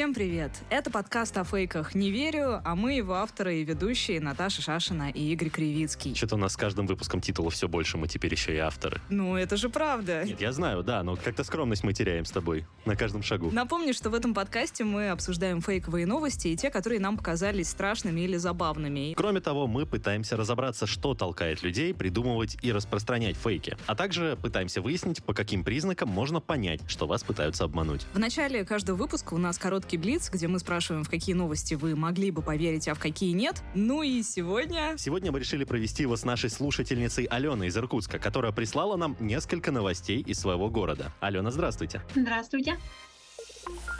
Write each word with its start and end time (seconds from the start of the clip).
Всем 0.00 0.14
привет! 0.14 0.52
Это 0.70 0.90
подкаст 0.90 1.36
о 1.36 1.44
фейках 1.44 1.94
«Не 1.94 2.10
верю», 2.10 2.62
а 2.64 2.74
мы 2.74 2.94
его 2.94 3.16
авторы 3.16 3.56
и 3.56 3.64
ведущие 3.64 4.18
Наташа 4.18 4.62
Шашина 4.62 5.10
и 5.10 5.30
Игорь 5.34 5.50
Кривицкий. 5.50 6.14
Что-то 6.14 6.36
у 6.36 6.38
нас 6.38 6.54
с 6.54 6.56
каждым 6.56 6.86
выпуском 6.86 7.20
титула 7.20 7.50
все 7.50 7.68
больше, 7.68 7.98
мы 7.98 8.08
теперь 8.08 8.32
еще 8.32 8.54
и 8.54 8.56
авторы. 8.56 8.98
Ну, 9.10 9.36
это 9.36 9.58
же 9.58 9.68
правда. 9.68 10.24
Нет, 10.24 10.40
я 10.40 10.52
знаю, 10.52 10.82
да, 10.82 11.02
но 11.02 11.16
как-то 11.16 11.44
скромность 11.44 11.84
мы 11.84 11.92
теряем 11.92 12.24
с 12.24 12.30
тобой 12.30 12.64
на 12.86 12.96
каждом 12.96 13.22
шагу. 13.22 13.50
Напомню, 13.50 13.92
что 13.92 14.08
в 14.08 14.14
этом 14.14 14.32
подкасте 14.32 14.84
мы 14.84 15.10
обсуждаем 15.10 15.60
фейковые 15.60 16.06
новости 16.06 16.48
и 16.48 16.56
те, 16.56 16.70
которые 16.70 16.98
нам 16.98 17.18
показались 17.18 17.68
страшными 17.68 18.22
или 18.22 18.38
забавными. 18.38 19.12
Кроме 19.12 19.42
того, 19.42 19.66
мы 19.66 19.84
пытаемся 19.84 20.34
разобраться, 20.38 20.86
что 20.86 21.14
толкает 21.14 21.62
людей 21.62 21.92
придумывать 21.92 22.56
и 22.62 22.72
распространять 22.72 23.36
фейки, 23.36 23.76
а 23.86 23.94
также 23.94 24.38
пытаемся 24.40 24.80
выяснить, 24.80 25.22
по 25.22 25.34
каким 25.34 25.62
признакам 25.62 26.08
можно 26.08 26.40
понять, 26.40 26.80
что 26.88 27.06
вас 27.06 27.22
пытаются 27.22 27.64
обмануть. 27.64 28.06
В 28.14 28.18
начале 28.18 28.64
каждого 28.64 28.96
выпуска 28.96 29.34
у 29.34 29.38
нас 29.38 29.58
короткий 29.58 29.89
короткий 29.90 29.96
блиц, 29.96 30.30
где 30.30 30.46
мы 30.46 30.60
спрашиваем, 30.60 31.02
в 31.02 31.10
какие 31.10 31.34
новости 31.34 31.74
вы 31.74 31.96
могли 31.96 32.30
бы 32.30 32.42
поверить, 32.42 32.86
а 32.86 32.94
в 32.94 33.00
какие 33.00 33.32
нет. 33.32 33.62
Ну 33.74 34.02
и 34.02 34.22
сегодня... 34.22 34.94
Сегодня 34.96 35.32
мы 35.32 35.40
решили 35.40 35.64
провести 35.64 36.02
его 36.02 36.16
с 36.16 36.24
нашей 36.24 36.48
слушательницей 36.48 37.24
Аленой 37.24 37.66
из 37.68 37.76
Иркутска, 37.76 38.20
которая 38.20 38.52
прислала 38.52 38.96
нам 38.96 39.16
несколько 39.18 39.72
новостей 39.72 40.20
из 40.20 40.38
своего 40.38 40.70
города. 40.70 41.12
Алена, 41.18 41.50
здравствуйте. 41.50 42.02
Здравствуйте. 42.14 42.76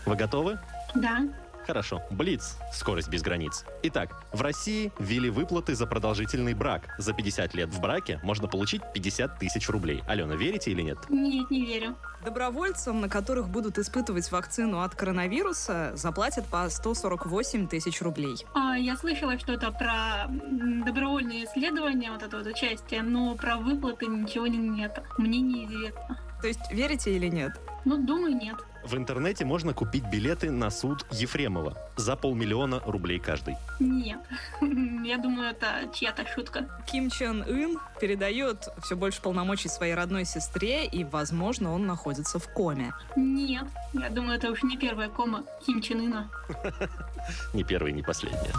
Вы 0.07 0.15
готовы? 0.15 0.61
Да. 0.95 1.29
Хорошо. 1.67 2.03
Блиц. 2.11 2.57
Скорость 2.73 3.09
без 3.09 3.23
границ. 3.23 3.65
Итак, 3.83 4.23
в 4.33 4.43
России 4.43 4.93
ввели 4.99 5.31
выплаты 5.31 5.75
за 5.75 5.87
продолжительный 5.87 6.55
брак. 6.55 6.95
За 6.99 7.13
50 7.13 7.55
лет 7.55 7.69
в 7.71 7.81
браке 7.81 8.21
можно 8.23 8.49
получить 8.49 8.83
50 8.93 9.39
тысяч 9.39 9.69
рублей. 9.69 10.03
Алена, 10.07 10.35
верите 10.35 10.71
или 10.71 10.83
нет? 10.83 10.99
Нет, 11.09 11.51
не 11.51 11.65
верю. 11.65 11.97
Добровольцам, 12.25 13.01
на 13.01 13.09
которых 13.09 13.49
будут 13.49 13.79
испытывать 13.79 14.31
вакцину 14.31 14.83
от 14.83 14.95
коронавируса, 14.95 15.93
заплатят 15.95 16.47
по 16.47 16.69
148 16.69 17.67
тысяч 17.69 18.03
рублей. 18.03 18.45
А, 18.55 18.77
я 18.77 18.97
слышала 18.97 19.39
что-то 19.39 19.71
про 19.73 20.27
добровольные 20.85 21.45
исследования, 21.45 22.11
вот 22.11 22.23
это 22.23 22.37
вот 22.39 22.47
участие, 22.47 23.03
но 23.03 23.35
про 23.37 23.57
выплаты 23.57 24.07
ничего 24.07 24.47
нет. 24.47 25.03
Мне 25.17 25.41
неизвестно. 25.41 26.19
То 26.41 26.49
есть 26.49 26.73
верите 26.73 27.15
или 27.15 27.29
нет? 27.29 27.53
Ну, 27.85 27.97
думаю, 27.99 28.37
нет. 28.37 28.57
В 28.85 28.97
интернете 28.97 29.45
можно 29.45 29.75
купить 29.75 30.05
билеты 30.05 30.51
на 30.51 30.71
суд 30.71 31.07
Ефремова 31.11 31.77
за 31.97 32.17
полмиллиона 32.17 32.81
рублей 32.85 33.19
каждый. 33.19 33.57
Нет, 33.79 34.21
я 34.61 35.19
думаю, 35.19 35.51
это 35.51 35.89
чья-то 35.95 36.27
шутка. 36.27 36.69
Ким 36.87 37.11
Чен 37.11 37.43
Ын 37.43 37.79
передает 38.01 38.69
все 38.83 38.97
больше 38.97 39.21
полномочий 39.21 39.69
своей 39.69 39.95
родной 39.95 40.25
сестре, 40.25 40.87
и, 40.87 41.05
возможно, 41.05 41.73
он 41.73 41.87
находится 41.87 42.39
в 42.39 42.49
коме. 42.53 42.93
Нет, 43.17 43.67
я 43.93 44.09
думаю, 44.11 44.39
это 44.39 44.51
уж 44.51 44.63
не 44.63 44.77
первая 44.77 45.09
кома 45.09 45.45
Ким 45.65 45.83
Чен 45.83 46.01
Ына. 46.01 46.31
Не 47.55 47.65
первая, 47.65 47.93
не 47.93 48.03
последняя. 48.03 48.53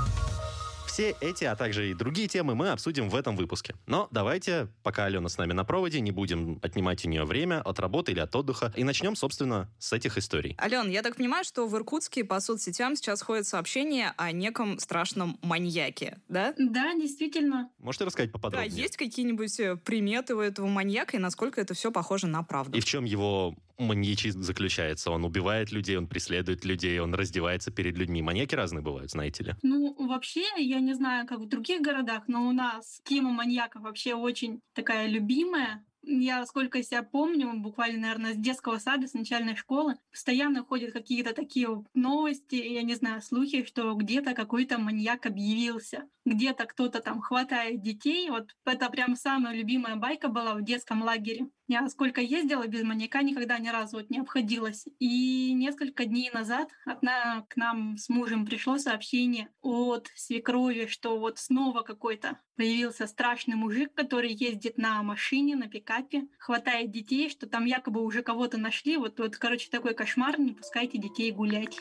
Все 0.92 1.16
эти, 1.22 1.46
а 1.46 1.56
также 1.56 1.90
и 1.90 1.94
другие 1.94 2.28
темы 2.28 2.54
мы 2.54 2.68
обсудим 2.68 3.08
в 3.08 3.16
этом 3.16 3.38
выпуске. 3.38 3.76
Но 3.88 4.10
давайте, 4.12 4.68
пока 4.84 5.06
Алена 5.06 5.30
с 5.30 5.38
нами 5.38 5.54
на 5.54 5.64
проводе, 5.64 6.02
не 6.02 6.12
будем 6.12 6.60
отнимать 6.62 7.06
у 7.06 7.10
нее 7.10 7.24
время 7.24 7.62
от 7.62 7.80
работы 7.80 8.12
или 8.12 8.20
от 8.20 8.36
отдыха. 8.36 8.74
И 8.76 8.84
начнем, 8.84 9.16
собственно, 9.16 9.70
с 9.80 9.94
этих 9.94 10.18
историй. 10.18 10.58
Ален, 10.60 10.90
я 10.90 11.02
так 11.02 11.16
понимаю, 11.16 11.46
что 11.46 11.66
в 11.66 11.74
Иркутске 11.78 12.26
по 12.26 12.42
соцсетям 12.42 12.98
сейчас 12.98 13.22
ходят 13.22 13.48
сообщения 13.48 14.14
о 14.18 14.34
неком 14.34 14.80
страшном 14.80 15.40
маньяке, 15.42 16.20
да? 16.28 16.54
Да, 16.58 16.94
действительно. 16.96 17.70
Можете 17.80 18.04
рассказать 18.04 18.34
поподробнее? 18.34 18.70
Да, 18.70 18.76
есть 18.76 18.98
какие-нибудь 18.98 19.62
э, 19.62 19.78
приметы 19.78 20.36
у 20.36 20.42
этого 20.42 20.68
маньяка 20.68 21.16
и 21.16 21.22
насколько 21.22 21.62
это 21.62 21.74
все 21.74 21.94
похоже 21.94 22.28
на 22.28 22.44
правду? 22.44 22.78
И 22.78 22.82
в 22.82 22.86
чем 22.86 23.06
его 23.06 23.56
маньячизм 23.78 24.42
заключается? 24.42 25.12
Он 25.12 25.26
убивает 25.26 25.72
людей, 25.72 25.98
он 25.98 26.08
преследует 26.08 26.66
людей, 26.66 27.00
он 27.00 27.14
раздевается 27.14 27.72
перед 27.72 27.98
людьми. 27.98 28.22
Маньяки 28.22 28.56
разные 28.56 28.82
бывают, 28.82 29.12
знаете 29.12 29.44
ли? 29.44 29.56
Ну, 29.62 29.96
вообще, 30.08 30.46
я 30.58 30.80
не 30.80 30.94
знаю, 30.94 31.28
как 31.28 31.40
в 31.40 31.48
других 31.48 31.82
городах, 31.82 32.24
но 32.28 32.48
у 32.48 32.52
нас 32.52 33.02
тема 33.04 33.32
маньяка 33.32 33.80
вообще 33.80 34.14
очень 34.14 34.62
такая 34.74 35.08
любимая. 35.08 35.86
Я 36.04 36.46
сколько 36.48 36.82
себя 36.82 37.04
помню, 37.04 37.54
буквально, 37.58 38.00
наверное, 38.00 38.34
с 38.34 38.38
детского 38.38 38.80
сада, 38.80 39.08
с 39.08 39.14
начальной 39.14 39.56
школы, 39.56 39.98
постоянно 40.12 40.64
ходят 40.64 40.94
какие-то 40.94 41.34
такие 41.34 41.68
новости, 41.94 42.56
я 42.56 42.82
не 42.82 42.96
знаю, 42.96 43.22
слухи, 43.22 43.64
что 43.66 43.94
где-то 43.94 44.34
какой-то 44.34 44.80
маньяк 44.80 45.28
объявился, 45.28 46.10
где-то 46.26 46.66
кто-то 46.66 47.02
там 47.02 47.22
хватает 47.22 47.82
детей. 47.82 48.30
Вот 48.30 48.50
это 48.66 48.90
прям 48.90 49.16
самая 49.16 49.56
любимая 49.56 49.96
байка 49.96 50.28
была 50.28 50.54
в 50.54 50.64
детском 50.64 51.04
лагере. 51.04 51.48
Я 51.68 51.88
сколько 51.88 52.20
ездила 52.20 52.68
без 52.68 52.84
маньяка, 52.84 53.22
никогда 53.24 53.58
ни 53.58 53.70
разу 53.70 53.98
вот 53.98 54.10
не 54.10 54.20
обходилась. 54.20 54.86
И 55.00 55.54
несколько 55.54 56.06
дней 56.06 56.30
назад 56.32 56.70
одна 56.86 57.46
к 57.48 57.56
нам 57.56 57.98
с 57.98 58.10
мужем 58.10 58.46
пришло 58.46 58.78
сообщение 58.78 59.50
от 59.62 60.10
свекрови, 60.16 60.88
что 60.88 61.18
вот 61.18 61.40
снова 61.40 61.82
какой-то 61.82 62.38
появился 62.58 63.08
страшный 63.08 63.56
мужик, 63.56 63.94
который 63.94 64.34
ездит 64.34 64.78
на 64.78 65.02
машине, 65.02 65.56
на 65.56 65.68
пикапе, 65.68 66.28
хватает 66.38 66.92
детей, 66.92 67.30
что 67.30 67.48
там 67.48 67.66
якобы 67.66 68.04
уже 68.04 68.22
кого-то 68.22 68.58
нашли. 68.58 68.98
Вот, 68.98 69.20
вот 69.20 69.38
короче, 69.38 69.70
такой 69.70 69.94
кошмар, 69.94 70.40
не 70.40 70.52
пускайте 70.52 70.98
детей 70.98 71.32
гулять. 71.32 71.80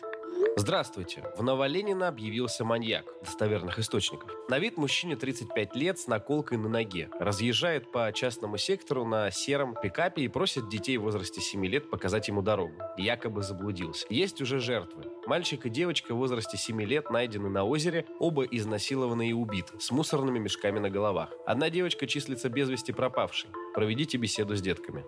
Здравствуйте. 0.57 1.25
В 1.39 1.43
Новоленина 1.43 2.09
объявился 2.09 2.65
маньяк 2.65 3.07
достоверных 3.23 3.79
источников. 3.79 4.31
На 4.49 4.59
вид 4.59 4.77
мужчине 4.77 5.17
35 5.17 5.75
лет 5.75 5.99
с 5.99 6.07
наколкой 6.07 6.59
на 6.59 6.69
ноге. 6.69 7.09
Разъезжает 7.19 7.91
по 7.91 8.13
частному 8.13 8.59
сектору 8.59 9.07
на 9.07 9.31
сером 9.31 9.75
пикапе 9.81 10.23
и 10.23 10.29
просит 10.29 10.69
детей 10.69 10.99
в 10.99 11.03
возрасте 11.03 11.41
7 11.41 11.65
лет 11.67 11.89
показать 11.89 12.29
ему 12.29 12.43
дорогу. 12.43 12.75
Якобы 12.99 13.43
заблудился. 13.43 14.07
Есть 14.11 14.43
уже 14.43 14.61
жертвы. 14.61 15.05
Мальчик 15.27 15.67
и 15.67 15.71
девочка 15.71 16.15
в 16.15 16.19
возрасте 16.19 16.57
7 16.57 16.83
лет 16.83 17.11
найдены 17.11 17.49
на 17.49 17.65
озере, 17.65 18.07
оба 18.19 18.45
изнасилованы 18.45 19.31
и 19.31 19.33
убиты, 19.33 19.79
с 19.79 19.91
мусорными 19.91 20.39
мешками 20.39 20.79
на 20.79 20.91
головах. 20.91 21.31
Одна 21.47 21.71
девочка 21.71 22.07
числится 22.07 22.49
без 22.49 22.69
вести 22.69 22.93
пропавшей. 22.93 23.51
Проведите 23.75 24.19
беседу 24.19 24.57
с 24.57 24.61
детками. 24.61 25.05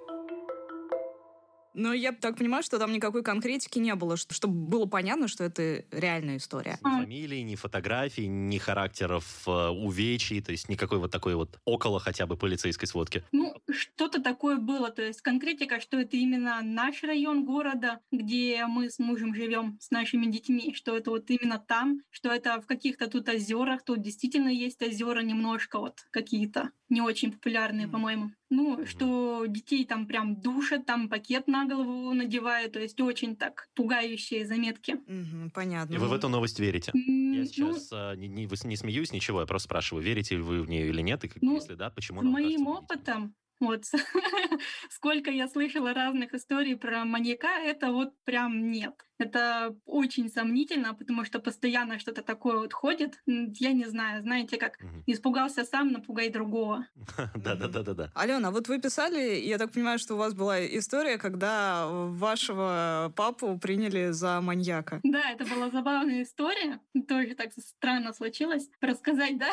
Но 1.75 1.93
я 1.93 2.12
так 2.12 2.37
понимаю, 2.37 2.62
что 2.62 2.78
там 2.78 2.93
никакой 2.93 3.22
конкретики 3.22 3.78
не 3.78 3.94
было, 3.94 4.16
чтобы 4.16 4.55
было 4.55 4.87
понятно, 4.87 5.28
что 5.28 5.44
это 5.44 5.84
реальная 5.91 6.37
история. 6.37 6.78
Ни 6.84 6.88
фамилии, 6.88 7.41
ни 7.41 7.55
фотографий, 7.55 8.27
ни 8.27 8.59
характеров 8.59 9.43
э, 9.47 9.69
увечий, 9.69 10.41
то 10.41 10.53
есть 10.53 10.69
никакой 10.69 10.99
вот 10.99 11.10
такой 11.10 11.34
вот 11.34 11.59
около 11.65 12.00
хотя 12.00 12.27
бы 12.27 12.37
полицейской 12.37 12.87
сводки. 12.88 13.25
Ну, 13.33 13.55
что-то 13.71 14.21
такое 14.22 14.56
было, 14.56 14.91
то 14.91 15.03
есть 15.03 15.22
конкретика, 15.22 15.81
что 15.81 15.99
это 15.99 16.16
именно 16.16 16.60
наш 16.62 17.03
район 17.03 17.44
города, 17.44 18.00
где 18.10 18.66
мы 18.66 18.91
с 18.91 18.99
мужем 18.99 19.34
живем 19.34 19.78
с 19.81 19.91
нашими 19.91 20.27
детьми, 20.27 20.75
что 20.75 20.97
это 20.97 21.10
вот 21.10 21.31
именно 21.31 21.59
там, 21.59 22.03
что 22.10 22.31
это 22.31 22.60
в 22.60 22.66
каких-то 22.66 23.09
тут 23.09 23.28
озерах, 23.28 23.84
тут 23.84 24.03
действительно 24.03 24.49
есть 24.49 24.83
озера 24.83 25.21
немножко 25.21 25.78
вот 25.78 26.06
какие-то 26.10 26.71
не 26.92 27.00
очень 27.00 27.32
популярные, 27.32 27.86
mm. 27.86 27.91
по-моему. 27.91 28.30
Ну, 28.50 28.76
mm-hmm. 28.76 28.86
что 28.86 29.47
детей 29.47 29.84
там 29.86 30.06
прям 30.06 30.36
душат, 30.36 30.84
там 30.84 31.08
пакет 31.08 31.48
на 31.48 31.64
голову 31.64 32.12
надевают, 32.12 32.75
то 32.75 32.80
есть 32.80 33.00
очень 33.00 33.34
так 33.34 33.69
пугающие 33.75 34.47
заметки. 34.47 34.92
Mm-hmm, 35.06 35.50
понятно. 35.54 35.94
И 35.94 35.98
вы 35.98 36.08
в 36.08 36.12
эту 36.12 36.28
новость 36.28 36.60
верите? 36.60 36.92
Mm-hmm. 36.92 37.36
Я 37.36 37.47
сейчас 37.47 37.91
ну, 37.91 38.14
не, 38.14 38.28
не, 38.28 38.48
не 38.64 38.76
смеюсь, 38.76 39.12
ничего, 39.12 39.41
я 39.41 39.47
просто 39.47 39.69
спрашиваю, 39.69 40.04
верите 40.04 40.36
ли 40.36 40.42
вы 40.42 40.62
в 40.62 40.68
нее 40.68 40.89
или 40.89 41.00
нет, 41.00 41.24
и 41.24 41.30
ну, 41.41 41.54
если 41.54 41.74
да, 41.74 41.89
почему? 41.91 42.21
С 42.21 42.24
моим 42.24 42.66
опытом, 42.66 43.34
вот 43.59 43.84
сколько 44.91 45.30
я 45.30 45.48
слышала 45.48 45.94
разных 45.94 46.34
историй 46.34 46.77
про 46.77 47.04
маньяка, 47.04 47.59
это 47.65 47.91
вот 47.91 48.12
прям 48.24 48.71
нет. 48.71 48.94
Это 49.18 49.74
очень 49.86 50.28
сомнительно, 50.28 50.94
потому 50.94 51.24
что 51.24 51.38
постоянно 51.38 51.98
что-то 51.98 52.22
такое 52.22 52.59
вот 52.59 52.72
ходит. 52.72 53.20
Я 53.26 53.72
не 53.72 53.84
знаю, 53.86 54.22
знаете, 54.22 54.56
как 54.56 54.78
испугался 55.06 55.64
сам, 55.64 55.92
напугай 55.92 56.30
другого. 56.30 56.86
Да-да-да-да. 57.34 58.10
Алена, 58.14 58.50
вот 58.50 58.68
вы 58.68 58.80
писали, 58.80 59.41
я 59.41 59.59
так 59.59 59.72
понимаю, 59.72 59.98
что 59.98 60.14
у 60.14 60.18
вас 60.18 60.34
была 60.34 60.64
история, 60.64 61.18
когда 61.18 61.86
вашего 61.88 63.12
папу 63.16 63.59
приняли 63.59 64.10
за 64.10 64.41
маньяка. 64.41 65.00
Да, 65.03 65.30
это 65.30 65.44
была 65.44 65.70
забавная 65.70 66.22
история. 66.22 66.80
Тоже 67.08 67.34
так 67.34 67.53
странно 67.53 68.12
случилось. 68.12 68.68
Рассказать, 68.80 69.38
да? 69.38 69.50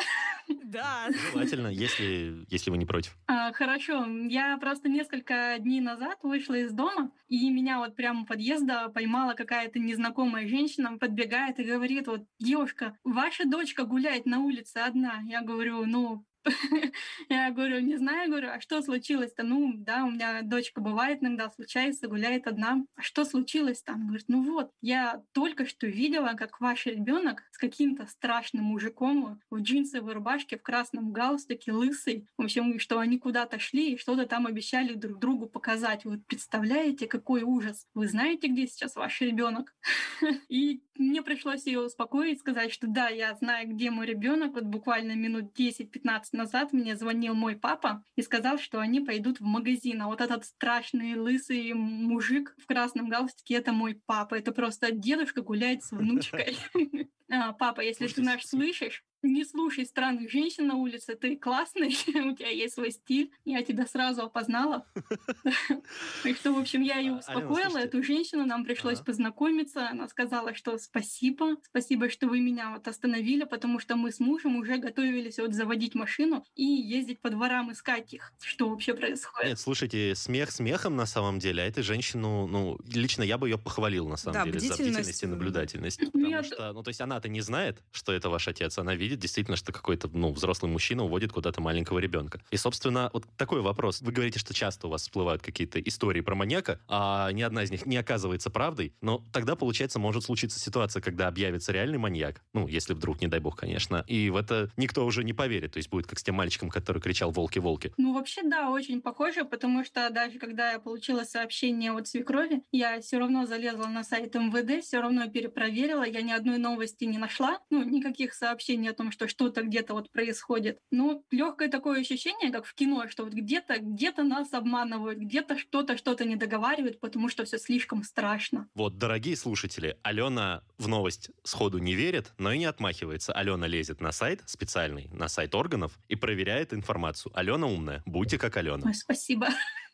Да. 0.64 1.08
Желательно, 1.32 1.68
если, 1.68 2.44
если 2.48 2.70
вы 2.70 2.78
не 2.78 2.86
против. 2.86 3.16
А, 3.26 3.52
хорошо. 3.52 4.06
Я 4.28 4.56
просто 4.58 4.88
несколько 4.88 5.56
дней 5.58 5.80
назад 5.80 6.18
вышла 6.22 6.54
из 6.54 6.72
дома, 6.72 7.10
и 7.28 7.50
меня 7.50 7.78
вот 7.78 7.96
прямо 7.96 8.22
у 8.22 8.24
подъезда 8.24 8.88
поймала 8.88 9.34
какая 9.34 9.59
какая-то 9.60 9.78
незнакомая 9.78 10.48
женщина 10.48 10.96
подбегает 10.96 11.58
и 11.58 11.64
говорит, 11.64 12.06
вот, 12.06 12.22
девушка, 12.38 12.96
ваша 13.04 13.44
дочка 13.44 13.84
гуляет 13.84 14.24
на 14.24 14.40
улице 14.40 14.78
одна. 14.78 15.20
Я 15.26 15.42
говорю, 15.42 15.84
ну, 15.84 16.24
Я 17.28 17.50
говорю, 17.50 17.80
не 17.80 17.96
знаю, 17.96 18.30
говорю, 18.30 18.48
а 18.50 18.60
что 18.60 18.82
случилось-то? 18.82 19.42
Ну, 19.42 19.74
да, 19.76 20.04
у 20.04 20.10
меня 20.10 20.42
дочка 20.42 20.80
бывает 20.80 21.22
иногда, 21.22 21.50
случается, 21.50 22.08
гуляет 22.08 22.46
одна. 22.46 22.84
А 22.96 23.02
что 23.02 23.24
случилось 23.24 23.82
там? 23.82 24.06
Говорит, 24.06 24.26
ну 24.28 24.42
вот, 24.42 24.70
я 24.80 25.22
только 25.32 25.66
что 25.66 25.86
видела, 25.86 26.34
как 26.34 26.60
ваш 26.60 26.86
ребенок 26.86 27.42
с 27.52 27.58
каким-то 27.58 28.06
страшным 28.06 28.64
мужиком 28.64 29.40
в 29.50 29.60
джинсовой 29.60 30.14
рубашке, 30.14 30.58
в 30.58 30.62
красном 30.62 31.12
галстуке, 31.12 31.72
лысый. 31.72 32.26
В 32.36 32.42
общем, 32.42 32.78
что 32.78 32.98
они 32.98 33.18
куда-то 33.18 33.58
шли 33.58 33.94
и 33.94 33.98
что-то 33.98 34.26
там 34.26 34.46
обещали 34.46 34.94
друг 34.94 35.18
другу 35.18 35.46
показать. 35.46 36.04
Вы 36.04 36.18
представляете, 36.18 37.06
какой 37.06 37.42
ужас? 37.42 37.86
Вы 37.94 38.08
знаете, 38.08 38.48
где 38.48 38.66
сейчас 38.66 38.96
ваш 38.96 39.20
ребенок? 39.20 39.74
И 40.48 40.82
мне 40.96 41.22
пришлось 41.22 41.66
ее 41.66 41.80
успокоить, 41.80 42.40
сказать, 42.40 42.72
что 42.72 42.86
да, 42.86 43.08
я 43.08 43.34
знаю, 43.34 43.68
где 43.68 43.90
мой 43.90 44.06
ребенок. 44.06 44.54
Вот 44.54 44.64
буквально 44.64 45.12
минут 45.12 45.58
10-15 45.58 46.29
назад 46.32 46.72
мне 46.72 46.96
звонил 46.96 47.34
мой 47.34 47.56
папа 47.56 48.04
и 48.16 48.22
сказал, 48.22 48.58
что 48.58 48.80
они 48.80 49.00
пойдут 49.00 49.40
в 49.40 49.44
магазин. 49.44 50.02
А 50.02 50.06
вот 50.06 50.20
этот 50.20 50.44
страшный 50.44 51.14
лысый 51.16 51.72
мужик 51.74 52.54
в 52.58 52.66
красном 52.66 53.08
галстуке— 53.08 53.54
это 53.56 53.72
мой 53.72 54.00
папа. 54.06 54.34
Это 54.34 54.52
просто 54.52 54.92
дедушка 54.92 55.42
гуляет 55.42 55.82
с 55.84 55.90
внучкой. 55.90 56.56
А, 57.32 57.52
папа, 57.52 57.80
если 57.80 58.08
ты 58.08 58.22
нас 58.22 58.42
слышишь, 58.42 59.04
не 59.22 59.44
слушай 59.44 59.84
странных 59.84 60.30
женщин 60.30 60.66
на 60.66 60.76
улице, 60.76 61.14
ты 61.14 61.36
классный, 61.36 61.88
у 62.30 62.34
тебя 62.34 62.48
есть 62.48 62.74
свой 62.74 62.90
стиль, 62.90 63.30
я 63.44 63.62
тебя 63.62 63.86
сразу 63.86 64.22
опознала. 64.22 64.86
И 66.24 66.34
что, 66.34 66.52
в 66.52 66.58
общем, 66.58 66.82
я 66.82 66.98
ее 66.98 67.12
а, 67.12 67.18
успокоила, 67.18 67.78
эту 67.78 68.02
женщину, 68.02 68.46
нам 68.46 68.64
пришлось 68.64 69.00
познакомиться, 69.00 69.88
она 69.88 70.08
сказала, 70.08 70.54
что 70.54 70.78
спасибо, 70.78 71.56
спасибо, 71.62 72.08
что 72.08 72.28
вы 72.28 72.40
меня 72.40 72.72
вот 72.72 72.88
остановили, 72.88 73.44
потому 73.44 73.78
что 73.78 73.96
мы 73.96 74.10
с 74.10 74.20
мужем 74.20 74.56
уже 74.56 74.78
готовились 74.78 75.38
вот 75.38 75.54
заводить 75.54 75.94
машину 75.94 76.44
и 76.54 76.64
ездить 76.64 77.20
по 77.20 77.30
дворам 77.30 77.72
искать 77.72 78.12
их, 78.14 78.32
что 78.42 78.68
вообще 78.68 78.94
происходит. 78.94 79.48
Нет, 79.50 79.58
слушайте, 79.58 80.14
смех 80.14 80.50
смехом 80.50 80.96
на 80.96 81.06
самом 81.06 81.38
деле, 81.38 81.62
а 81.62 81.66
эту 81.66 81.82
женщину, 81.82 82.46
ну, 82.46 82.78
лично 82.86 83.22
я 83.22 83.38
бы 83.38 83.48
ее 83.48 83.58
похвалил 83.58 84.08
на 84.08 84.16
самом 84.16 84.44
деле 84.44 84.60
за 84.60 84.74
бдительность 84.74 85.22
и 85.22 85.26
наблюдательность, 85.26 86.00
потому 86.12 86.42
что, 86.42 86.72
ну, 86.72 86.82
то 86.82 86.88
есть 86.88 87.00
она-то 87.00 87.28
не 87.28 87.40
знает, 87.40 87.82
что 87.90 88.12
это 88.12 88.30
ваш 88.30 88.48
отец, 88.48 88.78
она 88.78 88.94
видит 88.94 89.09
видит 89.10 89.20
действительно, 89.20 89.56
что 89.56 89.72
какой-то 89.72 90.08
ну, 90.12 90.32
взрослый 90.32 90.70
мужчина 90.70 91.02
уводит 91.02 91.32
куда-то 91.32 91.60
маленького 91.60 91.98
ребенка. 91.98 92.40
И, 92.52 92.56
собственно, 92.56 93.10
вот 93.12 93.26
такой 93.36 93.60
вопрос. 93.60 94.00
Вы 94.00 94.12
говорите, 94.12 94.38
что 94.38 94.54
часто 94.54 94.86
у 94.86 94.90
вас 94.90 95.02
всплывают 95.02 95.42
какие-то 95.42 95.80
истории 95.80 96.20
про 96.20 96.36
маньяка, 96.36 96.80
а 96.86 97.30
ни 97.32 97.42
одна 97.42 97.64
из 97.64 97.72
них 97.72 97.86
не 97.86 97.96
оказывается 97.96 98.50
правдой, 98.50 98.94
но 99.00 99.24
тогда, 99.32 99.56
получается, 99.56 99.98
может 99.98 100.24
случиться 100.24 100.60
ситуация, 100.60 101.02
когда 101.02 101.26
объявится 101.26 101.72
реальный 101.72 101.98
маньяк, 101.98 102.42
ну, 102.54 102.68
если 102.68 102.94
вдруг, 102.94 103.20
не 103.20 103.26
дай 103.26 103.40
бог, 103.40 103.56
конечно, 103.56 104.04
и 104.06 104.30
в 104.30 104.36
это 104.36 104.70
никто 104.76 105.04
уже 105.04 105.24
не 105.24 105.32
поверит, 105.32 105.72
то 105.72 105.78
есть 105.78 105.90
будет 105.90 106.06
как 106.06 106.20
с 106.20 106.22
тем 106.22 106.36
мальчиком, 106.36 106.70
который 106.70 107.02
кричал 107.02 107.32
«волки-волки». 107.32 107.92
Ну, 107.96 108.14
вообще, 108.14 108.42
да, 108.44 108.70
очень 108.70 109.02
похоже, 109.02 109.44
потому 109.44 109.84
что 109.84 110.08
даже 110.10 110.38
когда 110.38 110.72
я 110.72 110.78
получила 110.78 111.24
сообщение 111.24 111.92
от 111.92 112.06
свекрови, 112.06 112.62
я 112.70 113.00
все 113.00 113.18
равно 113.18 113.46
залезла 113.46 113.86
на 113.86 114.04
сайт 114.04 114.34
МВД, 114.34 114.84
все 114.84 115.00
равно 115.00 115.28
перепроверила, 115.28 116.04
я 116.04 116.22
ни 116.22 116.30
одной 116.30 116.58
новости 116.58 117.04
не 117.04 117.18
нашла, 117.18 117.58
ну, 117.70 117.82
никаких 117.82 118.34
сообщений 118.34 118.90
о 118.90 118.99
том, 119.00 119.12
что 119.12 119.28
что-то 119.28 119.62
где-то 119.62 119.94
вот 119.94 120.10
происходит. 120.10 120.78
Ну, 120.90 121.24
легкое 121.30 121.70
такое 121.70 122.00
ощущение, 122.00 122.52
как 122.52 122.66
в 122.66 122.74
кино, 122.74 123.08
что 123.08 123.24
вот 123.24 123.32
где-то, 123.32 123.78
где-то 123.78 124.24
нас 124.24 124.52
обманывают, 124.52 125.18
где-то 125.18 125.56
что-то, 125.56 125.96
что-то 125.96 126.26
не 126.26 126.36
договаривают, 126.36 127.00
потому 127.00 127.30
что 127.30 127.44
все 127.44 127.56
слишком 127.56 128.04
страшно. 128.04 128.68
Вот, 128.74 128.98
дорогие 128.98 129.36
слушатели, 129.36 129.96
Алена 130.02 130.62
в 130.76 130.86
новость 130.86 131.30
сходу 131.44 131.78
не 131.78 131.94
верит, 131.94 132.34
но 132.36 132.52
и 132.52 132.58
не 132.58 132.66
отмахивается. 132.66 133.32
Алена 133.32 133.66
лезет 133.66 134.02
на 134.02 134.12
сайт 134.12 134.42
специальный, 134.44 135.08
на 135.12 135.28
сайт 135.28 135.54
органов 135.54 135.98
и 136.08 136.14
проверяет 136.14 136.74
информацию. 136.74 137.32
Алена 137.34 137.66
умная, 137.68 138.02
будьте 138.04 138.36
как 138.36 138.58
Алена. 138.58 138.82
Ой, 138.84 138.94
спасибо. 138.94 139.48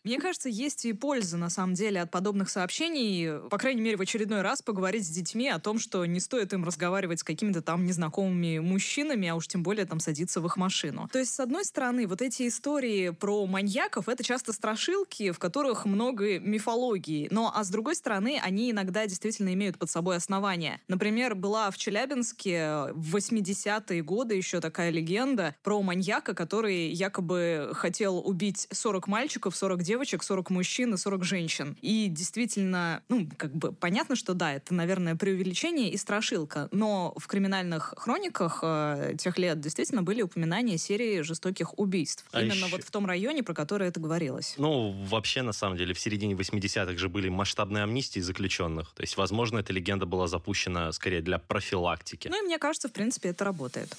Мне 0.07 0.21
кажется, 0.21 0.49
есть 0.49 0.85
и 0.85 0.93
польза, 0.93 1.37
на 1.37 1.51
самом 1.51 1.75
деле, 1.75 2.01
от 2.01 2.13
подобных 2.13 2.49
сообщений. 2.49 3.41
По 3.51 3.59
крайней 3.59 3.81
мере, 3.81 3.97
в 3.97 4.01
очередной 4.01 4.43
раз 4.43 4.63
поговорить 4.63 5.05
с 5.05 5.09
детьми 5.09 5.49
о 5.49 5.59
том, 5.59 5.81
что 5.81 6.07
не 6.07 6.21
стоит 6.21 6.53
им 6.53 6.63
разговаривать 6.65 7.19
с 7.19 7.25
какими-то 7.25 7.61
там 7.61 7.85
незнакомыми 7.85 8.61
мужчинами, 8.61 9.27
а 9.27 9.35
уж 9.35 9.49
тем 9.49 9.65
более 9.65 9.85
там 9.85 9.99
садиться 9.99 10.41
в 10.41 10.47
их 10.47 10.57
машину. 10.57 11.11
То 11.13 11.19
есть, 11.19 11.35
с 11.35 11.41
одной 11.41 11.65
стороны, 11.65 12.07
вот 12.07 12.23
эти 12.23 12.47
истории 12.47 13.11
про 13.11 13.45
маньяков— 13.47 14.09
это 14.09 14.23
часто 14.23 14.53
страшилки, 14.53 15.33
в 15.33 15.41
которых 15.41 15.87
много 15.87 16.39
мифологии. 16.39 17.27
Но, 17.33 17.51
а 17.53 17.65
с 17.65 17.69
другой 17.69 17.97
стороны, 17.97 18.39
они 18.41 18.71
иногда 18.71 19.07
действительно 19.07 19.53
имеют 19.55 19.77
под 19.77 19.91
собой 19.91 20.15
основания. 20.15 20.81
Например, 20.87 21.35
была 21.35 21.69
в 21.73 21.79
Челябинске 21.79 22.93
в 22.93 23.17
80-е 23.17 24.05
годы 24.05 24.37
еще 24.37 24.61
такая 24.61 24.91
легенда 24.91 25.57
про 25.65 25.83
маньяка, 25.83 26.33
который 26.33 26.93
якобы 26.93 27.73
хотел 27.73 28.19
убить 28.19 28.69
40 28.71 29.09
мальчиков, 29.09 29.57
40 29.57 29.83
девочек, 29.83 29.96
девочек, 29.97 30.23
40 30.23 30.51
мужчин 30.51 30.93
и 30.93 30.99
40 30.99 31.25
женщин. 31.25 31.75
И 31.81 32.09
действительно, 32.11 33.03
ну, 33.09 33.27
как 33.39 33.55
бы 33.57 33.73
понятно, 33.73 34.15
что 34.15 34.35
да, 34.35 34.53
это, 34.53 34.75
наверное, 34.75 35.17
преувеличение 35.17 35.91
и 35.91 35.97
страшилка, 35.97 36.69
но 36.71 37.15
в 37.17 37.27
криминальных 37.27 37.95
хрониках 37.97 38.59
э, 38.63 39.15
тех 39.19 39.39
лет 39.39 39.59
действительно 39.59 40.03
были 40.03 40.21
упоминания 40.21 40.77
серии 40.77 41.23
жестоких 41.23 41.79
убийств. 41.79 42.27
А 42.33 42.43
Именно 42.43 42.67
еще... 42.67 42.73
вот 42.73 42.83
в 42.85 42.91
том 42.91 43.07
районе, 43.07 43.43
про 43.43 43.55
который 43.55 43.89
это 43.89 43.99
говорилось. 43.99 44.55
Ну, 44.59 44.91
вообще, 45.09 45.41
на 45.41 45.53
самом 45.53 45.79
деле, 45.79 45.95
в 45.95 45.99
середине 45.99 46.35
80-х 46.35 46.99
же 46.99 47.09
были 47.09 47.31
масштабные 47.31 47.83
амнистии 47.83 48.21
заключенных. 48.21 48.93
То 48.93 49.03
есть, 49.03 49.17
возможно, 49.17 49.61
эта 49.61 49.73
легенда 49.73 50.05
была 50.05 50.27
запущена 50.27 50.93
скорее 50.93 51.23
для 51.23 51.39
профилактики. 51.39 52.29
Ну 52.29 52.43
и 52.43 52.47
мне 52.47 52.59
кажется, 52.59 52.89
в 52.89 52.93
принципе, 52.93 53.31
это 53.31 53.45
работает. 53.45 53.97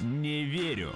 Не 0.00 0.44
верю. 0.44 0.94